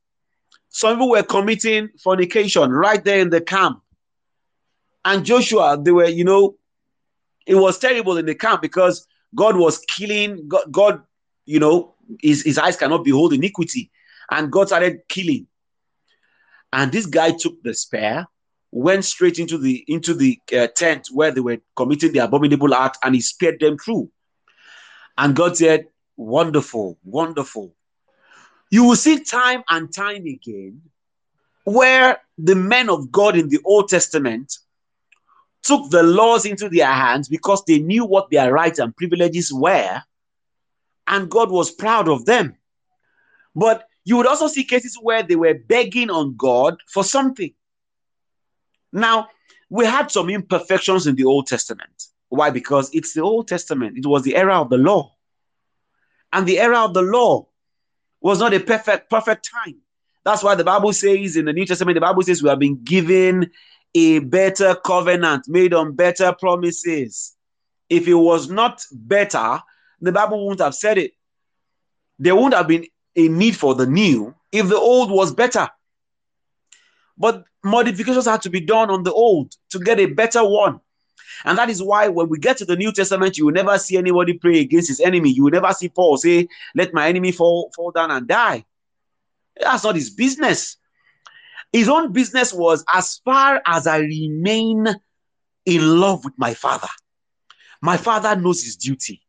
[0.69, 3.81] Some people were committing fornication right there in the camp.
[5.03, 6.57] And Joshua, they were, you know,
[7.47, 11.03] it was terrible in the camp because God was killing, God, God
[11.47, 13.91] you know, his, his eyes cannot behold iniquity.
[14.31, 15.47] And God started killing.
[16.71, 18.27] And this guy took the spear,
[18.71, 22.99] went straight into the into the uh, tent where they were committing the abominable act,
[23.03, 24.11] and he speared them through.
[25.17, 27.75] And God said, "Wonderful, wonderful."
[28.71, 30.83] You will see time and time again
[31.65, 34.59] where the men of God in the Old Testament
[35.63, 40.03] took the laws into their hands because they knew what their rights and privileges were,
[41.07, 42.57] and God was proud of them.
[43.57, 47.55] But you would also see cases where they were begging on God for something.
[48.93, 49.29] Now,
[49.71, 52.09] we had some imperfections in the Old Testament.
[52.29, 52.51] Why?
[52.51, 55.15] Because it's the Old Testament, it was the era of the law.
[56.33, 57.47] And the era of the law
[58.25, 59.77] was not a perfect, perfect time.
[60.25, 62.83] That's why the Bible says in the New Testament, the Bible says we have been
[62.83, 63.51] given
[63.95, 67.37] a better covenant made on better promises.
[67.91, 69.61] If it was not better,
[70.01, 71.13] the Bible wouldn't have said it.
[72.19, 75.69] There wouldn't have been a need for the new if the old was better.
[77.19, 80.81] But modifications had to be done on the old to get a better one.
[81.45, 83.97] And that is why when we get to the New Testament, you will never see
[83.97, 85.31] anybody pray against his enemy.
[85.31, 88.65] You will never see Paul say, Let my enemy fall, fall down and die.
[89.61, 90.77] That's not his business.
[91.73, 94.87] His own business was as far as I remain
[95.67, 96.89] in love with my father,
[97.81, 99.23] my father knows his duty.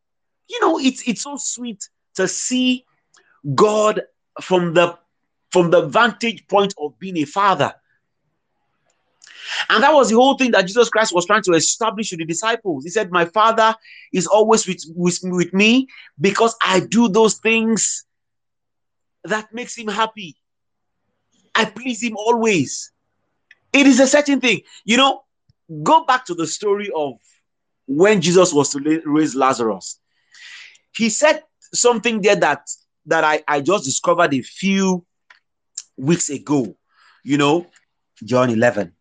[0.47, 2.85] You know, it's it's so sweet to see
[3.53, 4.03] God
[4.41, 4.97] from the
[5.51, 7.73] from the vantage point of being a father.
[9.69, 12.25] And that was the whole thing that Jesus Christ was trying to establish to the
[12.25, 12.83] disciples.
[12.83, 13.75] He said, My Father
[14.13, 15.87] is always with, with, with me
[16.19, 18.05] because I do those things
[19.23, 20.35] that makes him happy.
[21.53, 22.91] I please him always.
[23.73, 24.61] It is a certain thing.
[24.83, 25.23] You know,
[25.83, 27.15] go back to the story of
[27.87, 29.99] when Jesus was to raise Lazarus.
[30.95, 32.67] He said something there that
[33.07, 35.05] that I, I just discovered a few
[35.97, 36.75] weeks ago.
[37.23, 37.67] You know,
[38.23, 38.93] John 11,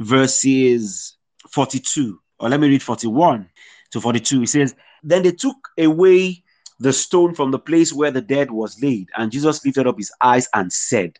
[0.00, 1.16] verses
[1.50, 3.48] 42, or let me read 41
[3.92, 4.40] to 42.
[4.40, 6.42] He says, Then they took away
[6.78, 10.12] the stone from the place where the dead was laid, and Jesus lifted up his
[10.22, 11.18] eyes and said,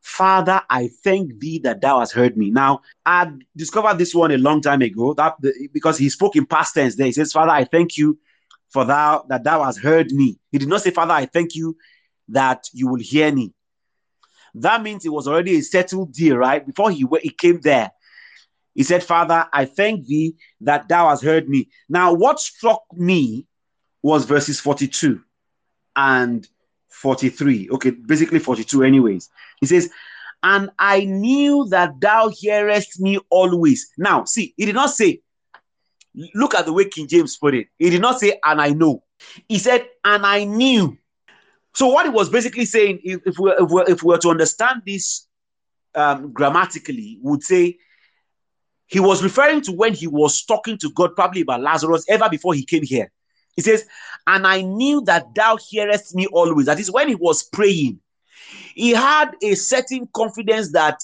[0.00, 2.50] Father, I thank thee that thou hast heard me.
[2.50, 5.34] Now, I discovered this one a long time ago that
[5.72, 7.06] because he spoke in past tense there.
[7.06, 8.18] He says, Father, I thank you
[8.70, 10.38] for thou that thou hast heard me.
[10.52, 11.76] He did not say, Father, I thank you
[12.28, 13.52] that you will hear me.
[14.54, 16.64] That means it was already a settled deal, right?
[16.64, 17.90] Before he, he came there,
[18.74, 21.68] he said, Father, I thank thee that thou hast heard me.
[21.88, 23.46] Now, what struck me
[24.02, 25.20] was verses 42
[25.96, 26.46] and
[26.88, 27.70] 43.
[27.70, 29.28] Okay, basically 42, anyways.
[29.60, 29.90] He says,
[30.42, 33.92] And I knew that thou hearest me always.
[33.98, 35.22] Now, see, he did not say,
[36.34, 37.68] Look at the way King James put it.
[37.78, 39.04] He did not say, and I know.
[39.48, 40.96] He said, and I knew.
[41.74, 44.30] So what he was basically saying, if, if, we, if, we, if we were to
[44.30, 45.28] understand this
[45.94, 47.78] um, grammatically, would say
[48.88, 52.54] he was referring to when he was talking to God, probably about Lazarus, ever before
[52.54, 53.10] he came here.
[53.54, 53.84] He says,
[54.26, 56.66] and I knew that thou hearest me always.
[56.66, 58.00] That is when he was praying.
[58.74, 61.02] He had a certain confidence that,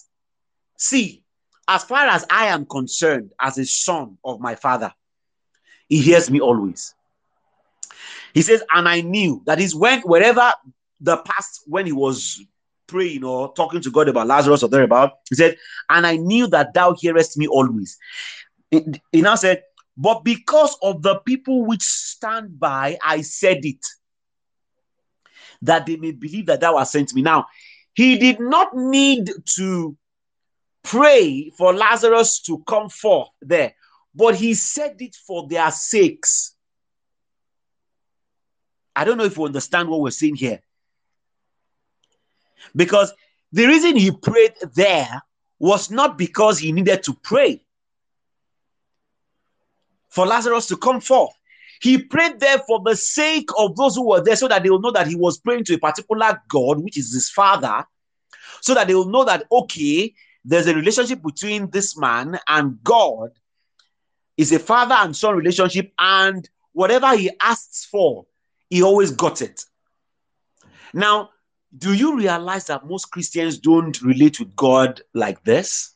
[0.78, 1.22] see,
[1.68, 4.92] as far as I am concerned, as a son of my father,
[5.88, 6.94] he hears me always.
[8.32, 10.52] He says, and I knew that is when wherever
[11.00, 12.42] the past when he was
[12.86, 15.56] praying or talking to God about Lazarus or thereabout, he said,
[15.88, 17.98] and I knew that thou hearest me always.
[18.70, 18.82] He
[19.12, 19.62] now said,
[19.96, 23.84] but because of the people which stand by, I said it,
[25.62, 27.22] that they may believe that thou hast sent me.
[27.22, 27.46] Now,
[27.94, 29.96] he did not need to
[30.82, 33.74] pray for Lazarus to come forth there,
[34.14, 36.56] but he said it for their sakes.
[38.96, 40.60] I don't know if you understand what we're saying here.
[42.74, 43.12] Because
[43.52, 45.22] the reason he prayed there
[45.58, 47.64] was not because he needed to pray.
[50.14, 51.32] for Lazarus to come forth.
[51.80, 54.80] He prayed there for the sake of those who were there so that they will
[54.80, 57.84] know that he was praying to a particular God, which is his father,
[58.60, 63.30] so that they will know that, okay, there's a relationship between this man and God.
[64.36, 68.26] Is a father and son relationship, and whatever he asks for,
[68.68, 69.64] he always got it.
[70.92, 71.30] Now,
[71.76, 75.94] do you realize that most Christians don't relate with God like this?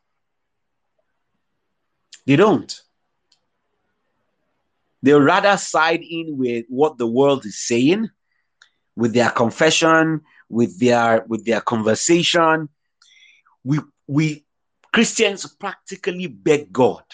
[2.27, 2.81] They don't.
[5.03, 8.11] They rather side in with what the world is saying,
[8.97, 12.69] with their confession, with their with their conversation.
[13.63, 14.45] We we
[14.93, 17.05] Christians practically beg God.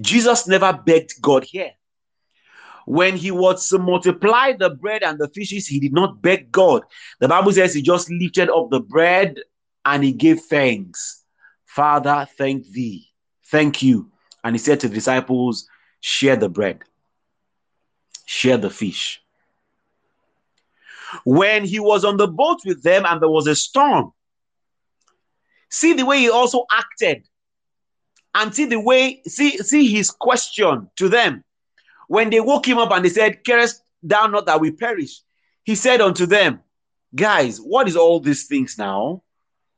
[0.00, 1.72] Jesus never begged God here.
[2.88, 6.84] When he was to multiply the bread and the fishes, he did not beg God.
[7.20, 9.36] The Bible says he just lifted up the bread
[9.84, 11.22] and he gave thanks.
[11.66, 13.06] Father, thank thee.
[13.50, 14.10] Thank you.
[14.42, 15.68] And he said to the disciples,
[16.00, 16.80] share the bread,
[18.24, 19.20] share the fish.
[21.26, 24.12] When he was on the boat with them and there was a storm,
[25.68, 27.28] see the way he also acted
[28.34, 31.44] and see the way see see his question to them
[32.08, 35.20] when they woke him up and they said carest thou not that we perish
[35.62, 36.60] he said unto them
[37.14, 39.22] guys what is all these things now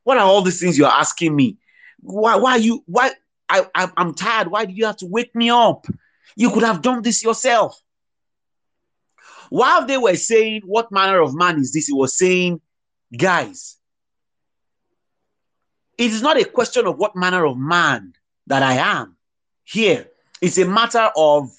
[0.04, 1.58] what are all these things you're asking me
[2.00, 3.12] why why you why
[3.48, 5.86] I, I i'm tired why do you have to wake me up
[6.36, 7.80] you could have done this yourself.
[9.48, 11.86] While they were saying, What manner of man is this?
[11.86, 12.60] He was saying,
[13.16, 13.76] Guys,
[15.98, 18.14] it is not a question of what manner of man
[18.46, 19.16] that I am
[19.64, 20.08] here.
[20.40, 21.50] It's a matter of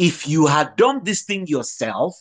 [0.00, 2.16] if you had done this thing yourself,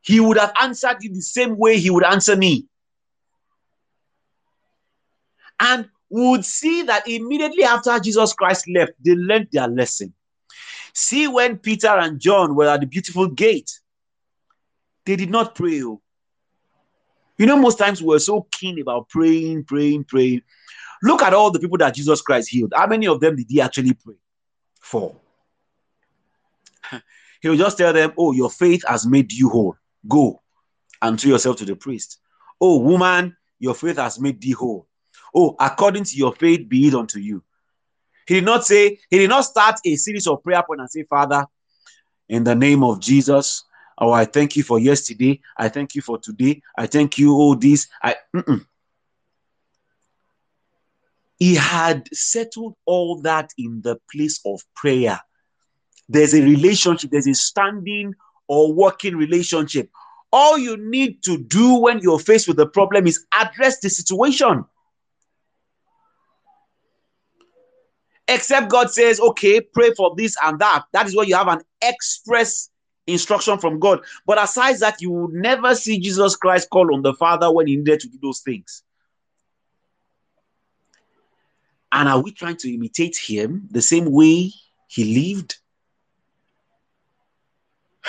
[0.00, 2.66] he would have answered you the same way he would answer me.
[5.60, 10.14] And would see that immediately after Jesus Christ left, they learned their lesson.
[10.94, 13.70] See, when Peter and John were at the beautiful gate,
[15.04, 15.82] they did not pray.
[15.82, 16.00] Oh.
[17.36, 20.40] You know, most times we're so keen about praying, praying, praying.
[21.02, 22.72] Look at all the people that Jesus Christ healed.
[22.74, 24.16] How many of them did he actually pray
[24.80, 25.14] for?
[27.42, 29.76] He'll just tell them, Oh, your faith has made you whole.
[30.06, 30.42] Go
[31.02, 32.18] and show yourself to the priest.
[32.60, 34.86] Oh, woman, your faith has made thee whole.
[35.34, 37.42] Oh, according to your faith, be it unto you.
[38.26, 41.02] He did not say, he did not start a series of prayer points and say,
[41.04, 41.46] Father,
[42.28, 43.64] in the name of Jesus,
[43.98, 45.40] oh, I thank you for yesterday.
[45.56, 46.62] I thank you for today.
[46.76, 47.88] I thank you, all this.
[48.02, 48.64] I mm-mm.
[51.38, 55.20] he had settled all that in the place of prayer.
[56.10, 58.14] There's a relationship, there's a standing
[58.48, 59.88] or working relationship.
[60.32, 64.64] All you need to do when you're faced with a problem is address the situation.
[68.30, 70.84] except God says, okay, pray for this and that.
[70.92, 72.70] That is where you have an express
[73.06, 74.00] instruction from God.
[74.24, 77.76] But aside that, you would never see Jesus Christ call on the Father when he
[77.76, 78.84] needed to do those things.
[81.92, 84.52] And are we trying to imitate him the same way
[84.86, 85.56] he lived?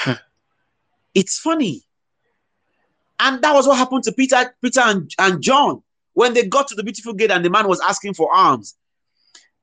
[1.13, 1.83] it's funny.
[3.19, 5.83] And that was what happened to Peter, Peter and, and John
[6.13, 8.75] when they got to the beautiful gate and the man was asking for alms.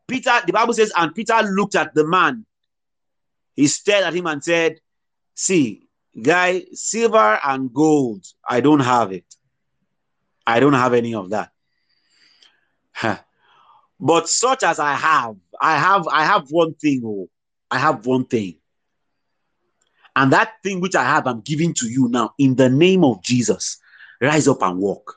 [0.06, 2.46] Peter, the Bible says, and Peter looked at the man.
[3.54, 4.80] He stared at him and said,
[5.34, 5.88] See,
[6.20, 9.24] guy, silver and gold, I don't have it.
[10.46, 11.50] I don't have any of that.
[14.00, 17.02] but such as I have, I have, I have one thing.
[17.04, 17.28] Oh,
[17.70, 18.57] I have one thing.
[20.18, 23.22] And that thing which I have, I'm giving to you now in the name of
[23.22, 23.78] Jesus.
[24.20, 25.14] Rise up and walk.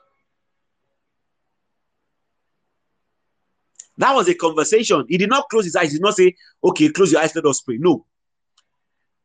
[3.98, 5.04] That was a conversation.
[5.08, 5.90] He did not close his eyes.
[5.90, 7.78] He did not say, okay, close your eyes, let us pray.
[7.78, 8.06] No.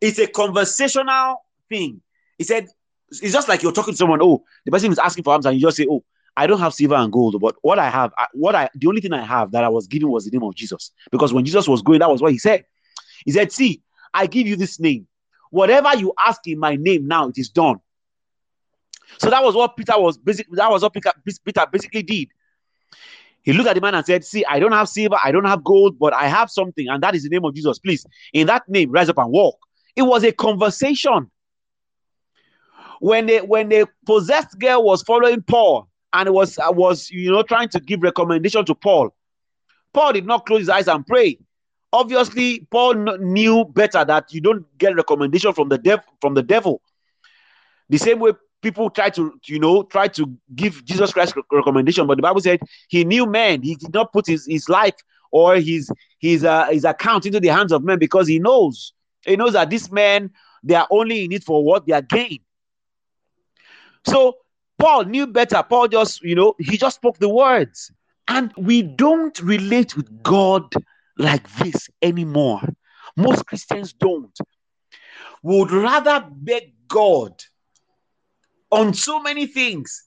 [0.01, 2.01] It's a conversational thing.
[2.39, 2.65] He said,
[3.09, 5.55] it's just like you're talking to someone, oh, the person is asking for alms, and
[5.55, 6.03] you just say, oh,
[6.35, 9.13] I don't have silver and gold, but what I have, what I, the only thing
[9.13, 10.91] I have that I was given was the name of Jesus.
[11.11, 12.65] Because when Jesus was going, that was what he said.
[13.25, 15.07] He said, see, I give you this name.
[15.49, 17.79] Whatever you ask in my name now, it is done.
[19.19, 22.29] So that was what Peter was basically, that was what Peter basically did.
[23.41, 25.63] He looked at the man and said, See, I don't have silver, I don't have
[25.63, 27.79] gold, but I have something, and that is the name of Jesus.
[27.79, 29.57] Please, in that name, rise up and walk.
[29.95, 31.31] It was a conversation.
[32.99, 37.69] When the when the possessed girl was following Paul and was was you know trying
[37.69, 39.15] to give recommendation to Paul,
[39.93, 41.39] Paul did not close his eyes and pray.
[41.93, 46.81] Obviously, Paul knew better that you don't get recommendation from the devil from the devil.
[47.89, 52.17] The same way people try to, you know, try to give Jesus Christ recommendation, but
[52.17, 52.59] the Bible said
[52.89, 53.61] he knew men.
[53.61, 54.95] He did not put his, his life
[55.31, 58.93] or his his uh, his account into the hands of men because he knows
[59.25, 60.31] he knows that these men
[60.63, 62.39] they are only in it for what they are gain.
[64.05, 64.37] So
[64.77, 65.63] Paul knew better.
[65.63, 67.91] Paul just you know he just spoke the words,
[68.27, 70.73] and we don't relate with God
[71.17, 72.61] like this anymore.
[73.15, 74.37] Most Christians don't.
[75.43, 77.33] Would rather beg God
[78.71, 80.03] on so many things.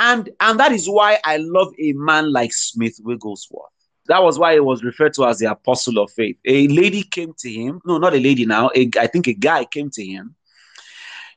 [0.00, 3.70] And and that is why I love a man like Smith Wigglesworth.
[4.06, 6.36] That was why he was referred to as the apostle of faith.
[6.44, 8.70] A lady came to him, no, not a lady now.
[8.74, 10.34] A, I think a guy came to him.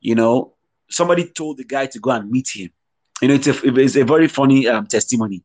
[0.01, 0.53] You know,
[0.89, 2.72] somebody told the guy to go and meet him.
[3.22, 5.43] You know, it's a, it's a very funny um, testimony.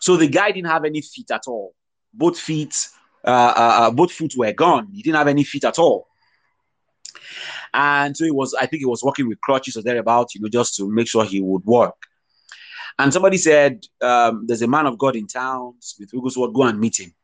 [0.00, 1.74] So the guy didn't have any feet at all.
[2.18, 2.88] Both feet,
[3.24, 4.88] uh, uh, uh both feet were gone.
[4.92, 6.08] He didn't have any feet at all.
[7.72, 10.48] And so he was, I think he was working with crutches or thereabouts, you know,
[10.48, 11.94] just to make sure he would work.
[12.98, 16.80] And somebody said, um, There's a man of God in town, Smith Wigglesworth, go and
[16.80, 17.14] meet him.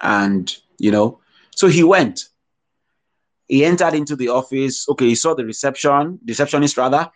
[0.00, 1.20] And, you know,
[1.54, 2.24] so he went.
[3.46, 4.88] He entered into the office.
[4.88, 7.10] Okay, he saw the reception, receptionist rather.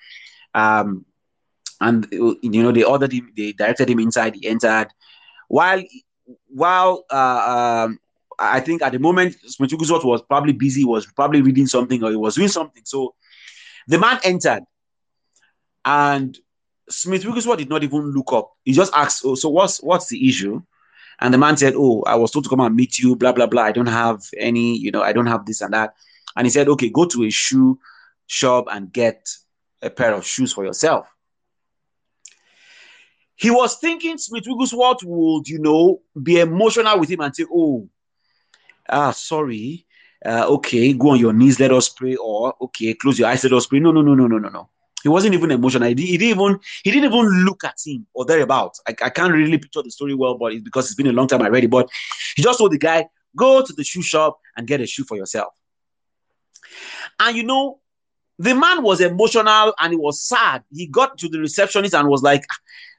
[0.53, 1.05] Um,
[1.81, 4.89] and you know, they ordered him, they directed him inside, he entered.
[5.49, 5.83] While
[6.49, 7.99] while uh, um,
[8.39, 12.17] I think at the moment Smith was probably busy, was probably reading something or he
[12.17, 12.83] was doing something.
[12.85, 13.15] So
[13.87, 14.63] the man entered,
[15.85, 16.37] and
[16.89, 18.53] Smith Wigglesworth did not even look up.
[18.65, 20.63] He just asked, "Oh, so what's what's the issue?"
[21.21, 23.17] And the man said, "Oh, I was told to come and meet you.
[23.17, 23.63] Blah blah blah.
[23.63, 25.95] I don't have any, you know, I don't have this and that."
[26.37, 27.79] And he said, "Okay, go to a shoe
[28.27, 29.29] shop and get
[29.83, 31.07] a pair of shoes for yourself."
[33.37, 37.89] He was thinking Smith Wigglesworth would, you know, be emotional with him and say, "Oh,
[38.89, 39.87] ah, sorry,
[40.25, 43.53] uh, okay, go on your knees, let us pray, or okay, close your eyes, let
[43.53, 43.81] us pray.
[43.81, 44.69] No, no, no, no, no, no, no.
[45.03, 45.89] He wasn't even emotional.
[45.89, 48.81] He, he didn't even he didn't even look at him or thereabouts.
[48.89, 51.29] I, I can't really picture the story well, but it's because it's been a long
[51.29, 51.67] time already.
[51.67, 51.91] But
[52.37, 53.07] he just told the guy,
[53.37, 55.53] go to the shoe shop and get a shoe for yourself.
[57.21, 57.81] And you know,
[58.39, 60.65] the man was emotional and he was sad.
[60.73, 62.57] He got to the receptionist and was like, ah,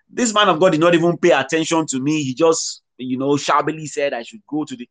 [0.10, 2.24] This man of God did not even pay attention to me.
[2.24, 4.88] He just, you know, shabbily said I should go to the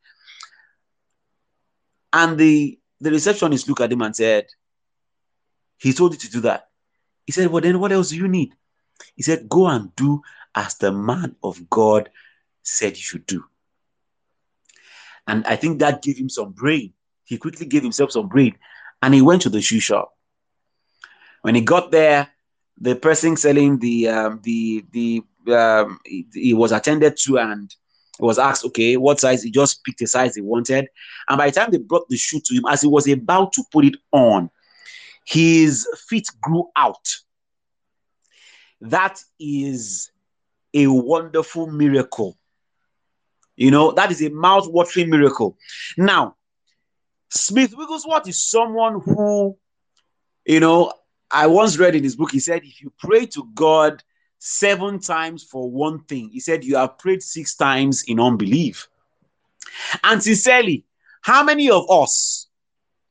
[2.15, 4.47] and the, the receptionist looked at him and said,
[5.79, 6.69] He told you to do that.
[7.27, 8.55] He said, Well, then what else do you need?
[9.17, 10.23] He said, Go and do
[10.55, 12.11] as the man of God
[12.63, 13.45] said you should do.
[15.27, 16.93] And I think that gave him some brain.
[17.25, 18.57] He quickly gave himself some brain
[19.03, 20.13] and he went to the shoe shop.
[21.43, 22.29] When he got there,
[22.79, 25.23] the person selling the um, the the
[25.55, 27.75] um, he, he was attended to and
[28.19, 29.43] was asked, okay, what size?
[29.43, 30.89] He just picked a size he wanted.
[31.29, 33.65] And by the time they brought the shoe to him, as he was about to
[33.73, 34.51] put it on,
[35.25, 37.09] his feet grew out.
[38.81, 40.11] That is
[40.75, 42.37] a wonderful miracle.
[43.57, 45.57] You know, that is a mouth watering miracle.
[45.97, 46.37] Now,
[47.31, 49.57] Smith Wigglesworth is someone who,
[50.45, 50.93] you know,
[51.35, 54.03] I once read in his book, he said, if you pray to God
[54.45, 56.29] seven times for one thing.
[56.31, 58.89] He said, You have prayed six times in unbelief.
[60.03, 60.85] And sincerely,
[61.23, 62.49] how many of us,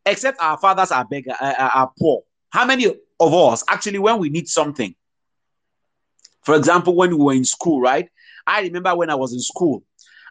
[0.06, 4.20] except our fathers are beggar, uh, uh, are poor, how many of us actually, when
[4.20, 4.94] we need something,
[6.44, 8.10] for example, when we were in school, right?
[8.46, 9.84] I remember when I was in school,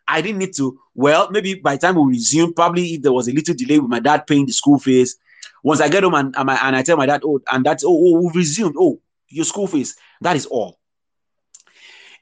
[0.07, 3.27] I didn't need to, well, maybe by the time we resume, probably if there was
[3.27, 5.17] a little delay with my dad paying the school fees,
[5.63, 7.91] once I get home and, and, and I tell my dad, oh, and that's, oh,
[7.91, 10.79] oh, we resumed, oh, your school fees, that is all.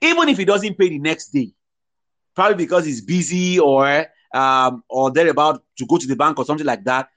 [0.00, 1.52] Even if he doesn't pay the next day,
[2.34, 6.44] probably because he's busy or um, or they're about to go to the bank or
[6.44, 7.08] something like that,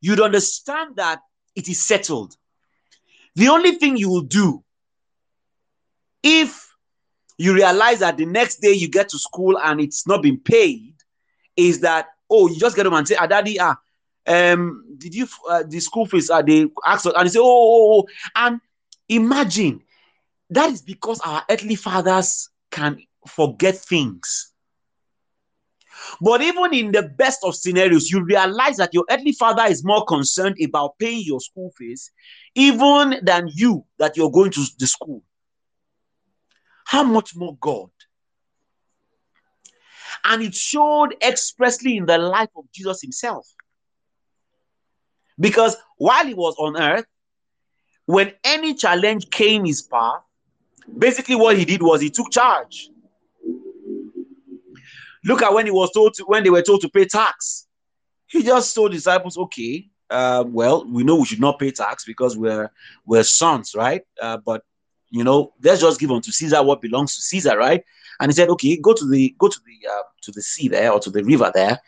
[0.00, 1.20] you'd understand that
[1.54, 2.34] it is settled.
[3.36, 4.64] The only thing you will do
[6.22, 6.68] if
[7.38, 10.94] you realize that the next day you get to school and it's not been paid
[11.56, 13.76] is that oh you just get them and say ah daddy ah
[14.26, 17.44] um did you uh, the school fees are uh, they ask and they say oh,
[17.44, 18.06] oh, oh
[18.36, 18.60] and
[19.08, 19.82] imagine
[20.52, 24.52] that is because our earthly fathers can forget things.
[26.20, 30.04] But even in the best of scenarios, you realize that your earthly father is more
[30.04, 32.10] concerned about paying your school fees
[32.54, 35.22] even than you that you're going to the school.
[36.84, 37.90] How much more God?
[40.24, 43.46] And it showed expressly in the life of Jesus himself.
[45.42, 47.04] Because while he was on earth,
[48.06, 50.22] when any challenge came his path,
[50.96, 52.90] Basically, what he did was he took charge.
[55.24, 57.66] Look at when he was told to, when they were told to pay tax.
[58.26, 62.36] He just told disciples, okay, uh, well, we know we should not pay tax because
[62.36, 62.70] we're
[63.06, 64.02] we're sons, right?
[64.20, 64.64] Uh, but
[65.10, 67.84] you know, let's just give unto Caesar what belongs to Caesar, right?
[68.18, 70.92] And he said, okay, go to the go to the uh, to the sea there
[70.92, 71.78] or to the river there,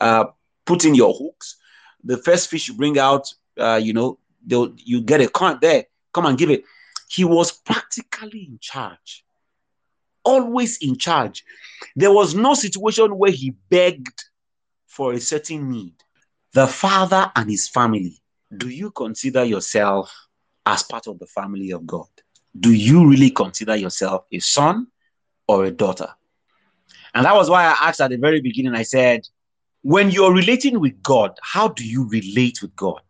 [0.00, 0.26] uh,
[0.64, 1.56] put in your hooks.
[2.04, 5.84] The first fish you bring out, uh, you know, you get a coin there.
[6.12, 6.64] Come and give it.
[7.08, 9.24] He was practically in charge,
[10.22, 11.44] always in charge.
[11.96, 14.24] There was no situation where he begged
[14.86, 15.94] for a certain need.
[16.52, 18.20] The father and his family.
[18.56, 20.12] Do you consider yourself
[20.64, 22.06] as part of the family of God?
[22.58, 24.86] Do you really consider yourself a son
[25.48, 26.08] or a daughter?
[27.14, 29.26] And that was why I asked at the very beginning, I said,
[29.84, 33.02] when you're relating with God, how do you relate with God?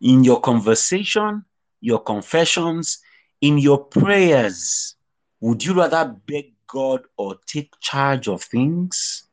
[0.00, 1.44] In your conversation,
[1.82, 3.00] your confessions,
[3.42, 4.96] in your prayers,
[5.40, 9.24] would you rather beg God or take charge of things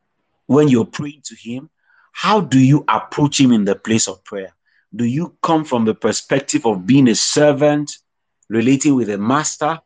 [0.48, 1.70] when you're praying to Him?
[2.12, 4.52] How do you approach Him in the place of prayer?
[4.94, 8.00] Do you come from the perspective of being a servant,
[8.50, 9.80] relating with a master,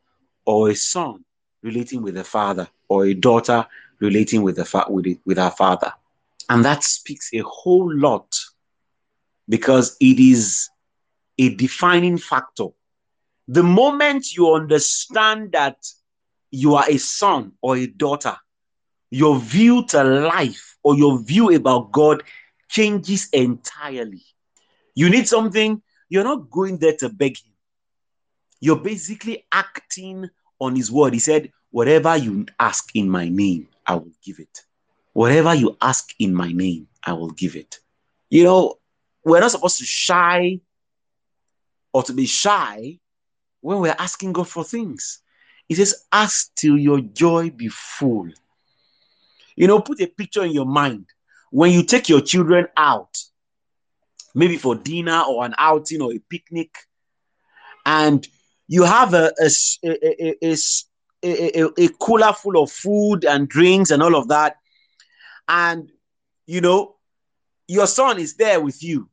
[0.44, 1.24] or a son,
[1.62, 3.68] relating with a father, or a daughter,
[4.00, 5.94] relating with, the fa- with, it, with our father?
[6.50, 8.36] And that speaks a whole lot
[9.48, 10.70] because it is
[11.38, 12.68] a defining factor.
[13.48, 15.78] The moment you understand that
[16.52, 18.36] you are a son or a daughter,
[19.12, 22.24] your view to life or your view about God
[22.68, 24.24] changes entirely.
[24.96, 27.54] You need something, you're not going there to beg Him.
[28.60, 30.30] You're basically acting
[30.60, 31.14] on His word.
[31.14, 34.64] He said, Whatever you ask in my name, I will give it.
[35.20, 37.80] Whatever you ask in my name, I will give it.
[38.30, 38.76] You know,
[39.26, 40.62] we're not supposed to shy
[41.92, 43.00] or to be shy
[43.60, 45.20] when we're asking God for things.
[45.68, 48.30] He says, Ask till your joy be full.
[49.58, 51.08] You know, put a picture in your mind.
[51.52, 53.18] When you take your children out,
[54.34, 56.74] maybe for dinner or an outing or a picnic,
[57.86, 58.26] and
[58.70, 59.50] you have a, a,
[59.84, 60.54] a,
[61.26, 64.56] a, a, cooler full of food and drinks and all of that,
[65.50, 65.92] and
[66.46, 66.96] you know,
[67.68, 69.10] your son is there with you.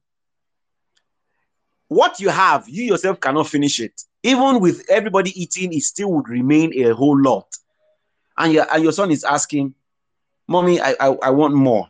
[1.88, 4.00] What you have, you yourself cannot finish it.
[4.22, 7.46] Even with everybody eating, it still would remain a whole lot.
[8.38, 9.74] And your, and your son is asking,
[10.48, 11.88] Mommy, I, I, I want more.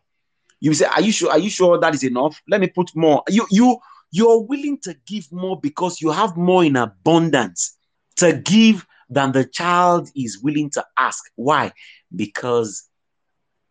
[0.60, 1.30] You say, Are you sure?
[1.30, 2.40] Are you sure that is enough?
[2.48, 3.22] Let me put more.
[3.28, 3.78] You you
[4.10, 7.76] you're willing to give more because you have more in abundance
[8.16, 11.24] to give than the child is willing to ask.
[11.36, 11.72] Why?
[12.14, 12.85] Because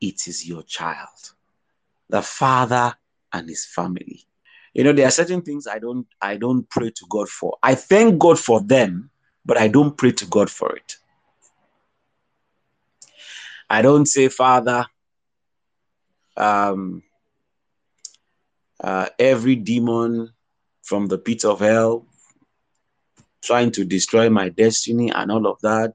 [0.01, 1.33] it is your child,
[2.09, 2.95] the father
[3.33, 4.25] and his family.
[4.73, 7.57] You know, there are certain things I don't I don't pray to God for.
[7.63, 9.09] I thank God for them,
[9.45, 10.97] but I don't pray to God for it.
[13.69, 14.85] I don't say, Father,
[16.37, 17.01] um,
[18.83, 20.31] uh, every demon
[20.83, 22.05] from the pit of hell
[23.45, 25.93] trying to destroy my destiny and all of that,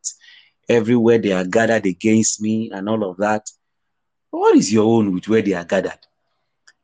[0.68, 3.50] everywhere they are gathered against me and all of that.
[4.30, 5.98] What is your own with where they are gathered?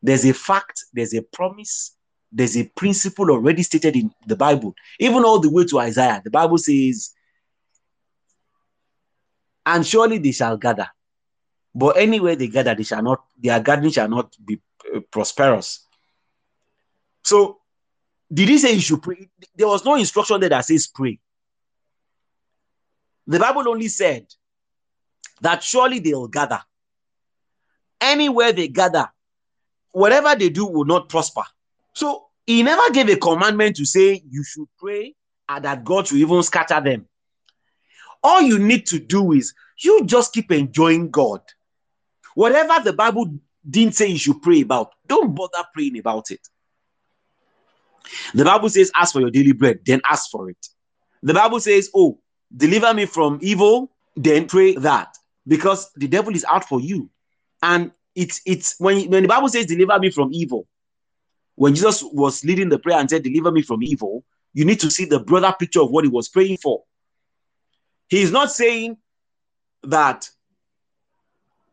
[0.02, 1.96] There's a fact, there's a promise,
[2.30, 4.74] there's a principle already stated in the Bible.
[4.98, 7.12] Even all the way to Isaiah, the Bible says,
[9.64, 10.88] and surely they shall gather.
[11.74, 14.60] But anywhere they gather, they shall not, their gathering shall not be
[14.94, 15.86] uh, prosperous.
[17.22, 17.58] So,
[18.32, 19.28] did he say you should pray?
[19.54, 21.18] There was no instruction there that says pray.
[23.26, 24.26] The Bible only said
[25.40, 26.60] that surely they'll gather.
[28.00, 29.08] Anywhere they gather,
[29.92, 31.42] whatever they do will not prosper.
[31.94, 35.14] So he never gave a commandment to say you should pray
[35.48, 37.06] and that God should even scatter them.
[38.22, 41.40] All you need to do is you just keep enjoying God.
[42.34, 43.34] Whatever the Bible
[43.68, 46.40] didn't say you should pray about, don't bother praying about it.
[48.34, 50.68] The Bible says, ask for your daily bread, then ask for it.
[51.22, 52.20] The Bible says, oh,
[52.54, 55.16] deliver me from evil, then pray that
[55.46, 57.10] because the devil is out for you.
[57.62, 60.66] And it's it's when, when the Bible says deliver me from evil,
[61.56, 64.90] when Jesus was leading the prayer and said, Deliver me from evil, you need to
[64.90, 66.84] see the broader picture of what he was praying for.
[68.08, 68.98] He is not saying
[69.82, 70.28] that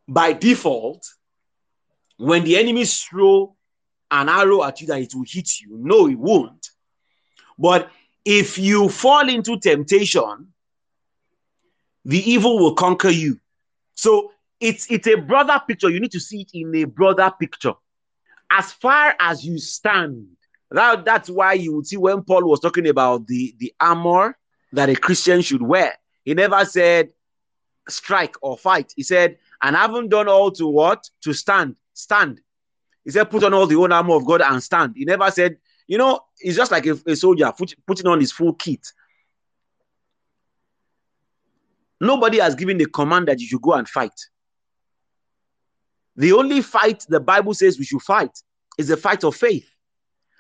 [0.07, 1.05] by default,
[2.17, 3.55] when the enemy throw
[4.09, 5.77] an arrow at you, that it will hit you.
[5.79, 6.69] No, it won't.
[7.57, 7.91] But
[8.23, 10.53] if you fall into temptation,
[12.05, 13.39] the evil will conquer you.
[13.95, 15.89] So it's it's a broader picture.
[15.89, 17.74] You need to see it in a broader picture.
[18.49, 20.28] As far as you stand,
[20.72, 24.38] that, that's why you would see when Paul was talking about the, the armor
[24.74, 25.93] that a Christian should wear.
[26.24, 27.10] He never said
[27.89, 28.93] strike or fight.
[28.95, 31.10] He said, and haven't done all to what?
[31.24, 31.76] To stand.
[31.93, 32.41] Stand.
[33.04, 34.93] He said, put on all the own armor of God and stand.
[34.95, 38.32] He never said, you know, it's just like a, a soldier put, putting on his
[38.32, 38.88] full kit.
[41.99, 44.20] Nobody has given the command that you should go and fight.
[46.16, 48.38] The only fight the Bible says we should fight
[48.78, 49.68] is the fight of faith.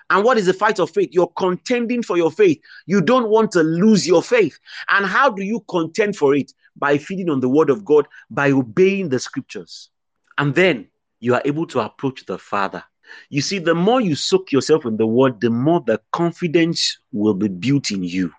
[0.09, 1.09] And what is the fight of faith?
[1.11, 2.59] You're contending for your faith.
[2.85, 4.57] You don't want to lose your faith.
[4.91, 6.51] And how do you contend for it?
[6.75, 9.89] By feeding on the word of God, by obeying the scriptures.
[10.37, 10.87] And then
[11.19, 12.83] you are able to approach the Father.
[13.29, 17.35] You see, the more you soak yourself in the word, the more the confidence will
[17.35, 18.31] be built in you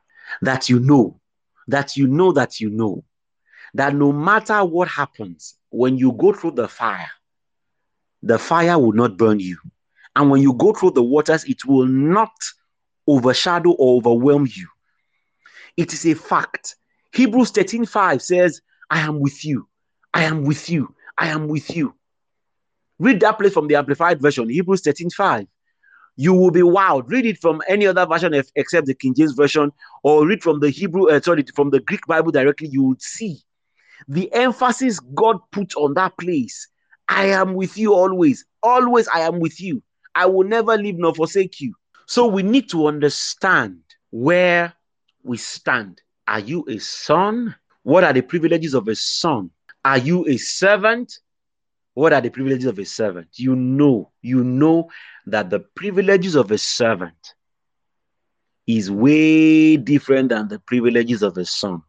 [0.43, 1.20] that you know,
[1.68, 3.05] that you know, that you know,
[3.74, 7.11] that no matter what happens, when you go through the fire,
[8.25, 9.59] the fire will not burn you.
[10.16, 12.33] And when you go through the waters, it will not
[13.07, 14.68] overshadow or overwhelm you.
[15.77, 16.77] It is a fact.
[17.12, 18.61] Hebrews 13 5 says,
[18.91, 19.68] I am with you.
[20.14, 20.95] I am with you.
[21.18, 21.95] I am with you.
[22.99, 25.47] Read that place from the Amplified Version, Hebrews 13 5.
[26.16, 27.11] You will be wild.
[27.11, 29.72] Read it from any other version except the King James Version,
[30.03, 32.68] or read from the Hebrew, uh, sorry, from the Greek Bible directly.
[32.68, 33.43] You would see
[34.09, 36.68] the emphasis God put on that place.
[37.09, 38.44] I am with you always.
[38.62, 39.82] Always, I am with you.
[40.14, 41.74] I will never leave nor forsake you.
[42.07, 43.80] So we need to understand
[44.11, 44.74] where
[45.22, 46.00] we stand.
[46.26, 47.55] Are you a son?
[47.82, 49.50] What are the privileges of a son?
[49.84, 51.18] Are you a servant?
[51.94, 53.28] What are the privileges of a servant?
[53.34, 54.90] You know, you know
[55.26, 57.34] that the privileges of a servant
[58.66, 61.82] is way different than the privileges of a son.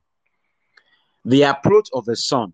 [1.23, 2.53] The approach of a son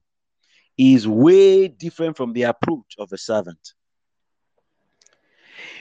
[0.78, 3.74] is way different from the approach of a servant.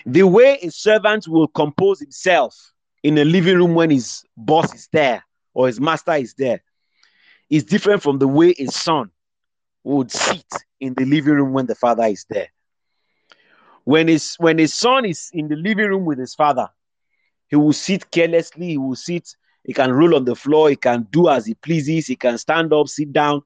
[0.07, 2.73] The way a servant will compose himself
[3.03, 5.25] in a living room when his boss is there
[5.55, 6.63] or his master is there
[7.51, 9.11] is different from the way a son
[9.83, 10.47] would sit
[10.79, 12.49] in the living room when the father is there.
[13.85, 16.69] When his when his son is in the living room with his father,
[17.49, 19.35] he will sit carelessly, he will sit,
[19.65, 22.73] he can roll on the floor, he can do as he pleases, he can stand
[22.73, 23.43] up, sit down.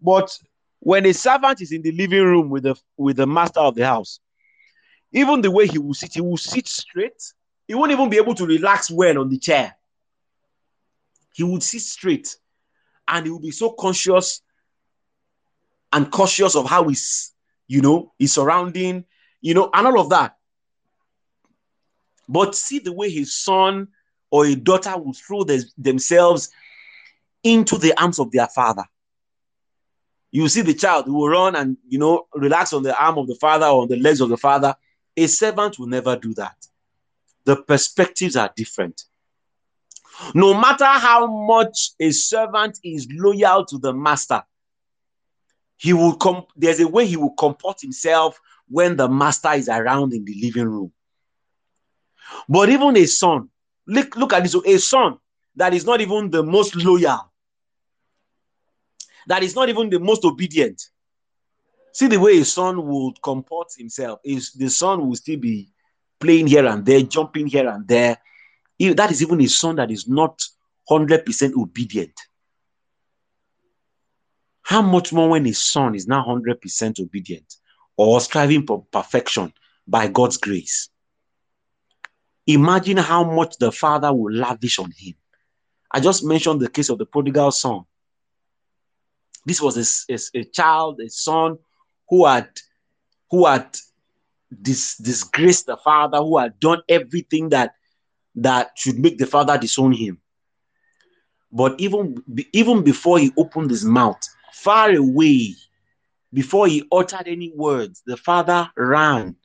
[0.00, 0.36] But
[0.84, 3.86] when a servant is in the living room with the with the master of the
[3.86, 4.18] house,
[5.12, 7.22] even the way he will sit, he will sit straight.
[7.68, 9.76] He won't even be able to relax well on the chair.
[11.34, 12.36] He would sit straight
[13.06, 14.42] and he will be so conscious
[15.92, 17.32] and cautious of how he's,
[17.68, 19.04] you know, his surrounding,
[19.40, 20.36] you know, and all of that.
[22.28, 23.86] But see the way his son
[24.32, 26.50] or a daughter will throw the, themselves
[27.44, 28.84] into the arms of their father.
[30.32, 33.28] You see the child who will run and you know relax on the arm of
[33.28, 34.74] the father or on the legs of the father.
[35.16, 36.56] A servant will never do that.
[37.44, 39.04] The perspectives are different.
[40.34, 44.42] No matter how much a servant is loyal to the master,
[45.82, 50.12] he will come there's a way he will comport himself when the master is around
[50.12, 50.92] in the living room
[52.48, 53.48] but even a son
[53.86, 55.18] look, look at this a son
[55.56, 57.31] that is not even the most loyal
[59.26, 60.82] that is not even the most obedient
[61.92, 65.68] see the way a son would comport himself is the son will still be
[66.20, 68.16] playing here and there jumping here and there
[68.78, 70.42] If that is even a son that is not
[70.90, 72.18] 100% obedient
[74.62, 77.56] how much more when his son is now 100% obedient
[77.96, 79.52] or striving for perfection
[79.86, 80.88] by God's grace?
[82.46, 85.14] Imagine how much the father will lavish on him.
[85.90, 87.82] I just mentioned the case of the prodigal son.
[89.44, 91.58] This was a, a, a child, a son
[92.08, 92.48] who had
[93.30, 93.76] who had
[94.60, 97.74] dis, disgraced the father, who had done everything that
[98.36, 100.20] that should make the father disown him.
[101.50, 102.22] But even
[102.52, 104.20] even before he opened his mouth,
[104.52, 105.54] far away
[106.32, 108.02] before he uttered any words.
[108.06, 109.36] The father ran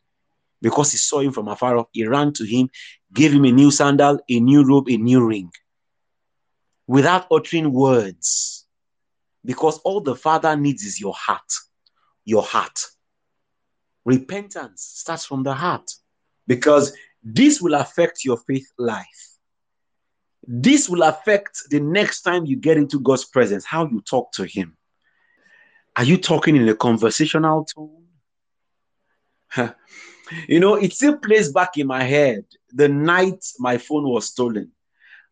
[0.62, 1.88] because he saw him from afar off.
[1.92, 2.70] He ran to him,
[3.14, 5.52] gave him a new sandal, a new robe, a new ring
[6.88, 8.57] without uttering words.
[9.48, 11.52] Because all the father needs is your heart.
[12.26, 12.86] Your heart.
[14.06, 15.90] Repentance starts from the heart
[16.46, 16.94] because
[17.24, 19.06] this will affect your faith life.
[20.46, 24.44] This will affect the next time you get into God's presence, how you talk to
[24.44, 24.78] Him.
[25.96, 28.04] Are you talking in a conversational tone?
[30.48, 34.72] you know, it still plays back in my head the night my phone was stolen.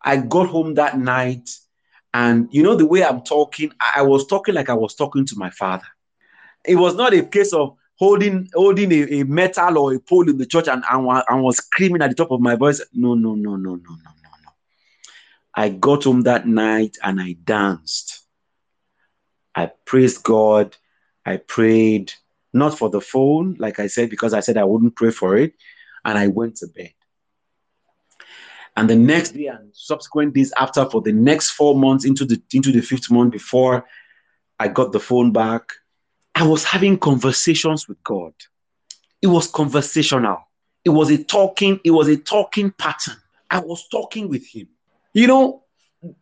[0.01, 1.49] I got home that night,
[2.15, 5.35] and you know, the way I'm talking, I was talking like I was talking to
[5.35, 5.87] my father.
[6.63, 10.37] It was not a case of holding holding a, a metal or a pole in
[10.37, 12.81] the church and, and, and was screaming at the top of my voice.
[12.93, 14.51] No, no, no, no, no, no, no, no.
[15.55, 18.25] I got home that night and I danced.
[19.53, 20.77] I praised God.
[21.25, 22.13] I prayed
[22.53, 25.53] not for the phone, like I said, because I said I wouldn't pray for it.
[26.05, 26.93] And I went to bed.
[28.77, 32.41] And the next day and subsequent days after, for the next four months into the
[32.53, 33.85] into the fifth month before
[34.59, 35.71] I got the phone back,
[36.33, 38.33] I was having conversations with God.
[39.21, 40.39] It was conversational.
[40.83, 43.15] It was a talking, it was a talking pattern.
[43.49, 44.67] I was talking with him.
[45.13, 45.63] You know,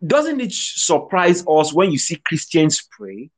[0.06, 3.30] doesn't it surprise us when you see Christians pray?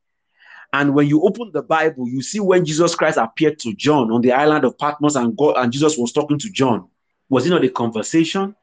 [0.72, 4.20] And when you open the Bible, you see when Jesus Christ appeared to John on
[4.20, 6.88] the island of Patmos and God and Jesus was talking to John.
[7.28, 8.54] Was it not a conversation?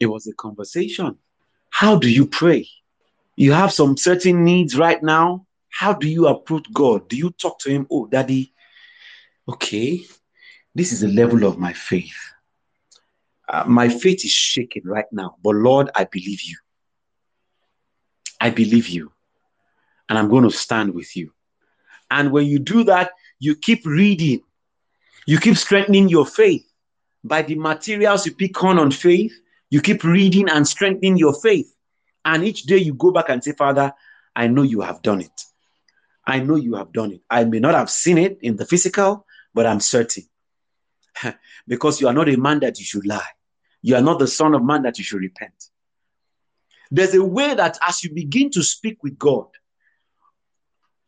[0.00, 1.18] It was a conversation.
[1.70, 2.68] How do you pray?
[3.36, 5.46] You have some certain needs right now.
[5.70, 7.08] How do you approach God?
[7.08, 7.86] Do you talk to Him?
[7.90, 8.52] Oh, Daddy,
[9.48, 10.00] okay,
[10.74, 12.16] this is the level of my faith.
[13.48, 16.56] Uh, my faith is shaken right now, but Lord, I believe you.
[18.40, 19.12] I believe you.
[20.08, 21.32] And I'm going to stand with you.
[22.10, 24.42] And when you do that, you keep reading,
[25.26, 26.66] you keep strengthening your faith
[27.24, 29.32] by the materials you pick on on faith.
[29.70, 31.74] You keep reading and strengthening your faith.
[32.24, 33.92] And each day you go back and say, Father,
[34.34, 35.42] I know you have done it.
[36.26, 37.22] I know you have done it.
[37.30, 40.24] I may not have seen it in the physical, but I'm certain.
[41.66, 43.20] because you are not a man that you should lie.
[43.82, 45.70] You are not the son of man that you should repent.
[46.90, 49.46] There's a way that as you begin to speak with God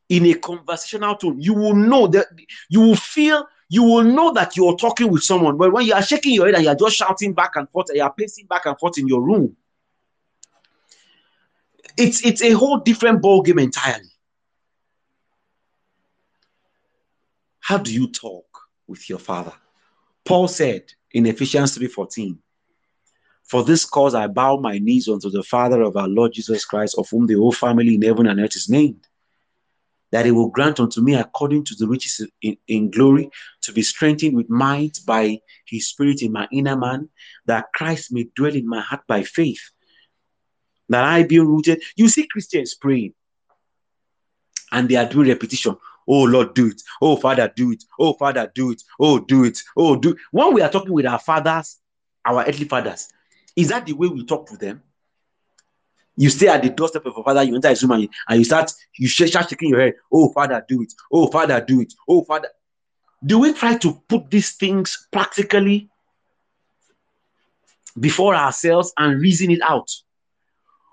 [0.08, 2.26] in a conversational tone, you will know that
[2.68, 5.56] you will feel, you will know that you're talking with someone.
[5.56, 7.98] But when you are shaking your head and you're just shouting back and forth, and
[7.98, 9.56] you're pacing back and forth in your room,
[11.96, 14.10] it's it's a whole different ball game entirely.
[17.60, 18.44] How do you talk
[18.88, 19.52] with your father?
[20.24, 22.38] Paul said in Ephesians 3:14,
[23.44, 26.96] for this cause I bow my knees unto the Father of our Lord Jesus Christ,
[26.98, 29.06] of whom the whole family in heaven and earth is named,
[30.12, 33.30] that he will grant unto me according to the riches in, in glory
[33.62, 37.08] to be strengthened with might by his spirit in my inner man,
[37.46, 39.70] that Christ may dwell in my heart by faith,
[40.88, 41.82] that I be rooted.
[41.96, 43.14] You see Christians praying,
[44.72, 45.76] and they are doing repetition.
[46.08, 46.82] Oh Lord, do it.
[47.00, 47.84] Oh Father, do it.
[47.98, 48.82] Oh Father, do it.
[48.98, 49.58] Oh, do it.
[49.76, 50.10] Oh, do.
[50.10, 50.16] It.
[50.32, 51.78] When we are talking with our fathers,
[52.24, 53.08] our earthly fathers,
[53.54, 54.82] is that the way we talk to them?
[56.20, 58.38] You stay at the doorstep of your father, you enter his room and you, and
[58.38, 59.94] you start, you start shaking your head.
[60.12, 60.92] Oh, Father, do it.
[61.10, 61.94] Oh, Father, do it.
[62.06, 62.48] Oh, Father.
[63.24, 65.88] Do we try to put these things practically
[67.98, 69.90] before ourselves and reason it out?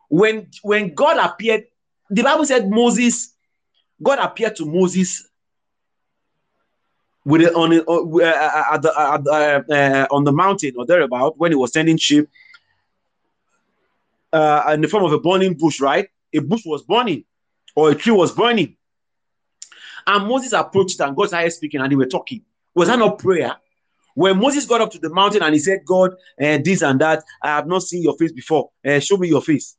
[0.07, 1.65] When, when God appeared,
[2.09, 3.35] the Bible said Moses,
[4.01, 5.27] God appeared to Moses
[7.25, 11.51] with it on uh, uh, at the, uh, uh, on the mountain or thereabout when
[11.51, 12.29] he was sending sheep
[14.33, 16.07] uh, in the form of a burning bush, right?
[16.33, 17.23] A bush was burning
[17.75, 18.75] or a tree was burning.
[20.05, 22.43] And Moses approached and God started speaking and they were talking.
[22.73, 23.55] Was that not prayer?
[24.15, 27.23] When Moses got up to the mountain and he said, God, uh, this and that,
[27.41, 28.71] I have not seen your face before.
[28.85, 29.77] Uh, show me your face.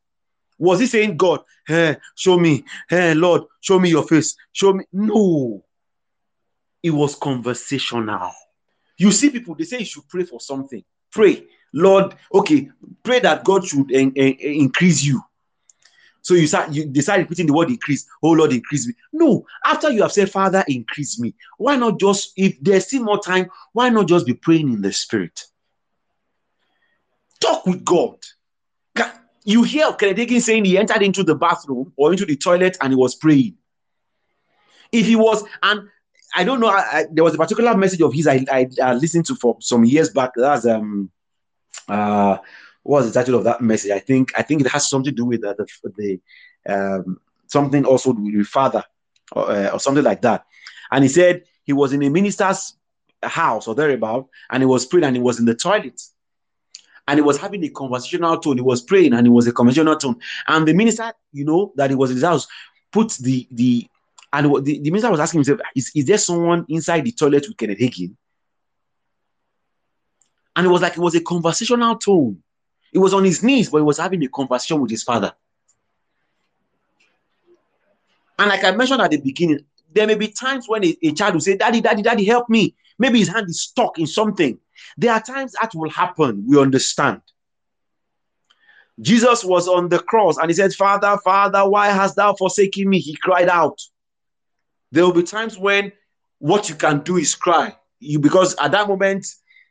[0.59, 4.85] Was he saying, God, hey, show me, hey, Lord, show me your face, show me?
[4.93, 5.65] No,
[6.83, 8.33] it was conversational.
[8.97, 10.83] You see, people, they say you should pray for something.
[11.11, 11.47] Pray.
[11.73, 12.71] Lord, okay,
[13.03, 15.23] pray that God should increase you.
[16.23, 18.07] So you start, you decide repeating the word increase.
[18.23, 18.95] Oh Lord, increase me.
[19.13, 21.35] No, after you have said, Father, increase me.
[21.57, 24.93] Why not just, if there's still more time, why not just be praying in the
[24.93, 25.45] spirit?
[27.41, 28.17] Talk with God.
[29.45, 32.97] You hear Hagin saying he entered into the bathroom or into the toilet and he
[32.97, 33.57] was praying.
[34.93, 35.89] If he was, and
[36.35, 38.93] I don't know, I, I, there was a particular message of his I, I, I
[38.93, 40.33] listened to for some years back.
[40.37, 41.11] That's um
[41.89, 42.39] uh,
[42.83, 43.91] what was the title of that message?
[43.91, 45.67] I think I think it has something to do with uh, the
[45.97, 46.21] the
[46.73, 48.85] um, something also with father
[49.33, 50.45] or, uh, or something like that.
[50.91, 52.75] And he said he was in a minister's
[53.23, 56.01] house or thereabout, and he was praying, and he was in the toilet,
[57.07, 58.57] and he was having a conversational tone.
[58.57, 60.17] He was praying, and it was a conversational tone.
[60.47, 62.47] And the minister, you know, that he was in his house,
[62.93, 63.87] put the the
[64.33, 67.57] and the, the minister was asking himself, is, is there someone inside the toilet with
[67.57, 68.15] Kenneth Hagin?
[70.59, 72.43] And it was like it was a conversational tone.
[72.93, 75.33] It was on his knees, but he was having a conversation with his father.
[78.37, 79.61] And like I mentioned at the beginning,
[79.95, 82.75] there may be times when a, a, child will say, Daddy, Daddy, Daddy, help me.
[82.99, 84.59] Maybe his hand is stuck in something.
[84.97, 86.45] There are times that will happen.
[86.45, 87.21] We understand.
[89.01, 92.99] Jesus was on the cross and he said, Father, Father, why hast thou forsaken me?
[92.99, 93.81] He cried out.
[94.91, 95.93] There will be times when
[96.41, 97.77] what you can do is cry.
[98.01, 99.25] You because at that moment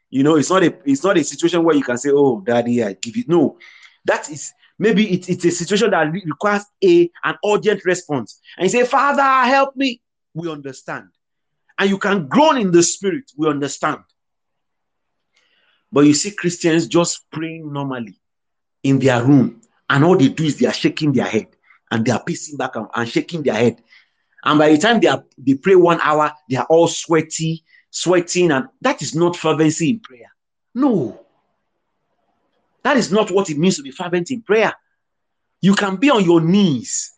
[0.10, 2.84] you know, it's not a it's not a situation where you can say, "Oh, daddy,
[2.84, 3.58] I give you." No,
[4.06, 8.40] that is maybe it, it's a situation that requires a an urgent response.
[8.58, 10.02] And you say, "Father, help me."
[10.34, 11.10] We understand,
[11.78, 13.32] and you can groan in the spirit.
[13.38, 14.00] We understand.
[15.92, 18.20] But you see Christians just praying normally
[18.84, 21.48] in their room, and all they do is they are shaking their head
[21.92, 23.82] and they are pacing back and, and shaking their head.
[24.44, 27.64] And by the time they are they pray one hour, they are all sweaty,
[27.98, 30.32] sweating, and that is not fervency in prayer.
[30.76, 31.20] No,
[32.84, 34.74] that is not what it means to be fervent in prayer.
[35.62, 37.12] You can be on your knees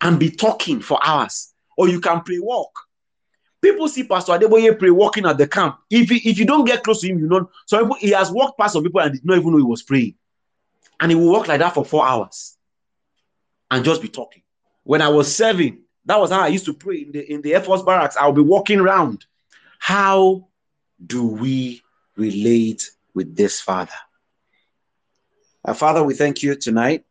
[0.00, 2.72] and be talking for hours, or you can pray walk.
[3.62, 5.78] People see Pastor Adeboye pray walking at the camp.
[5.88, 7.48] If if you don't get close to him, you know.
[7.66, 9.82] So people, he has walked past some people and did not even know he was
[9.82, 10.14] praying,
[10.98, 12.56] and he will walk like that for four hours
[13.70, 14.42] and just be talking.
[14.82, 17.54] When I was serving, that was how I used to pray in the in the
[17.54, 18.16] Air Force barracks.
[18.16, 19.24] I'll be walking around.
[19.78, 20.48] How
[21.04, 21.82] do we
[22.16, 23.92] relate with this Father?
[25.64, 27.04] Our Father, we thank you tonight.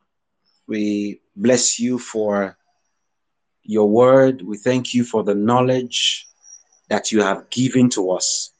[0.68, 2.57] We bless you for
[3.63, 4.41] your word.
[4.41, 6.28] We thank you for the knowledge
[6.89, 8.51] that you have given to us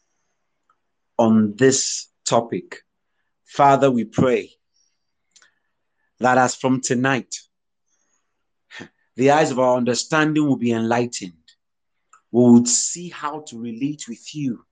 [1.18, 2.84] on this topic.
[3.45, 4.51] Father, we pray
[6.20, 7.36] that as from tonight,
[9.16, 11.34] the eyes of our understanding will be enlightened.
[12.36, 14.65] We would see how to relate with you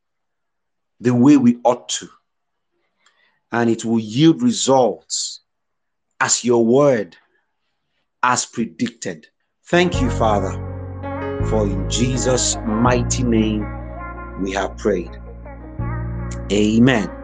[0.99, 2.09] the way we ought to.
[3.53, 5.39] And it will yield results
[6.19, 7.15] as your word
[8.21, 9.27] as predicted.
[9.67, 10.51] Thank you, Father,
[11.49, 13.65] for in Jesus' mighty name
[14.41, 15.11] we have prayed.
[16.51, 17.22] Amen.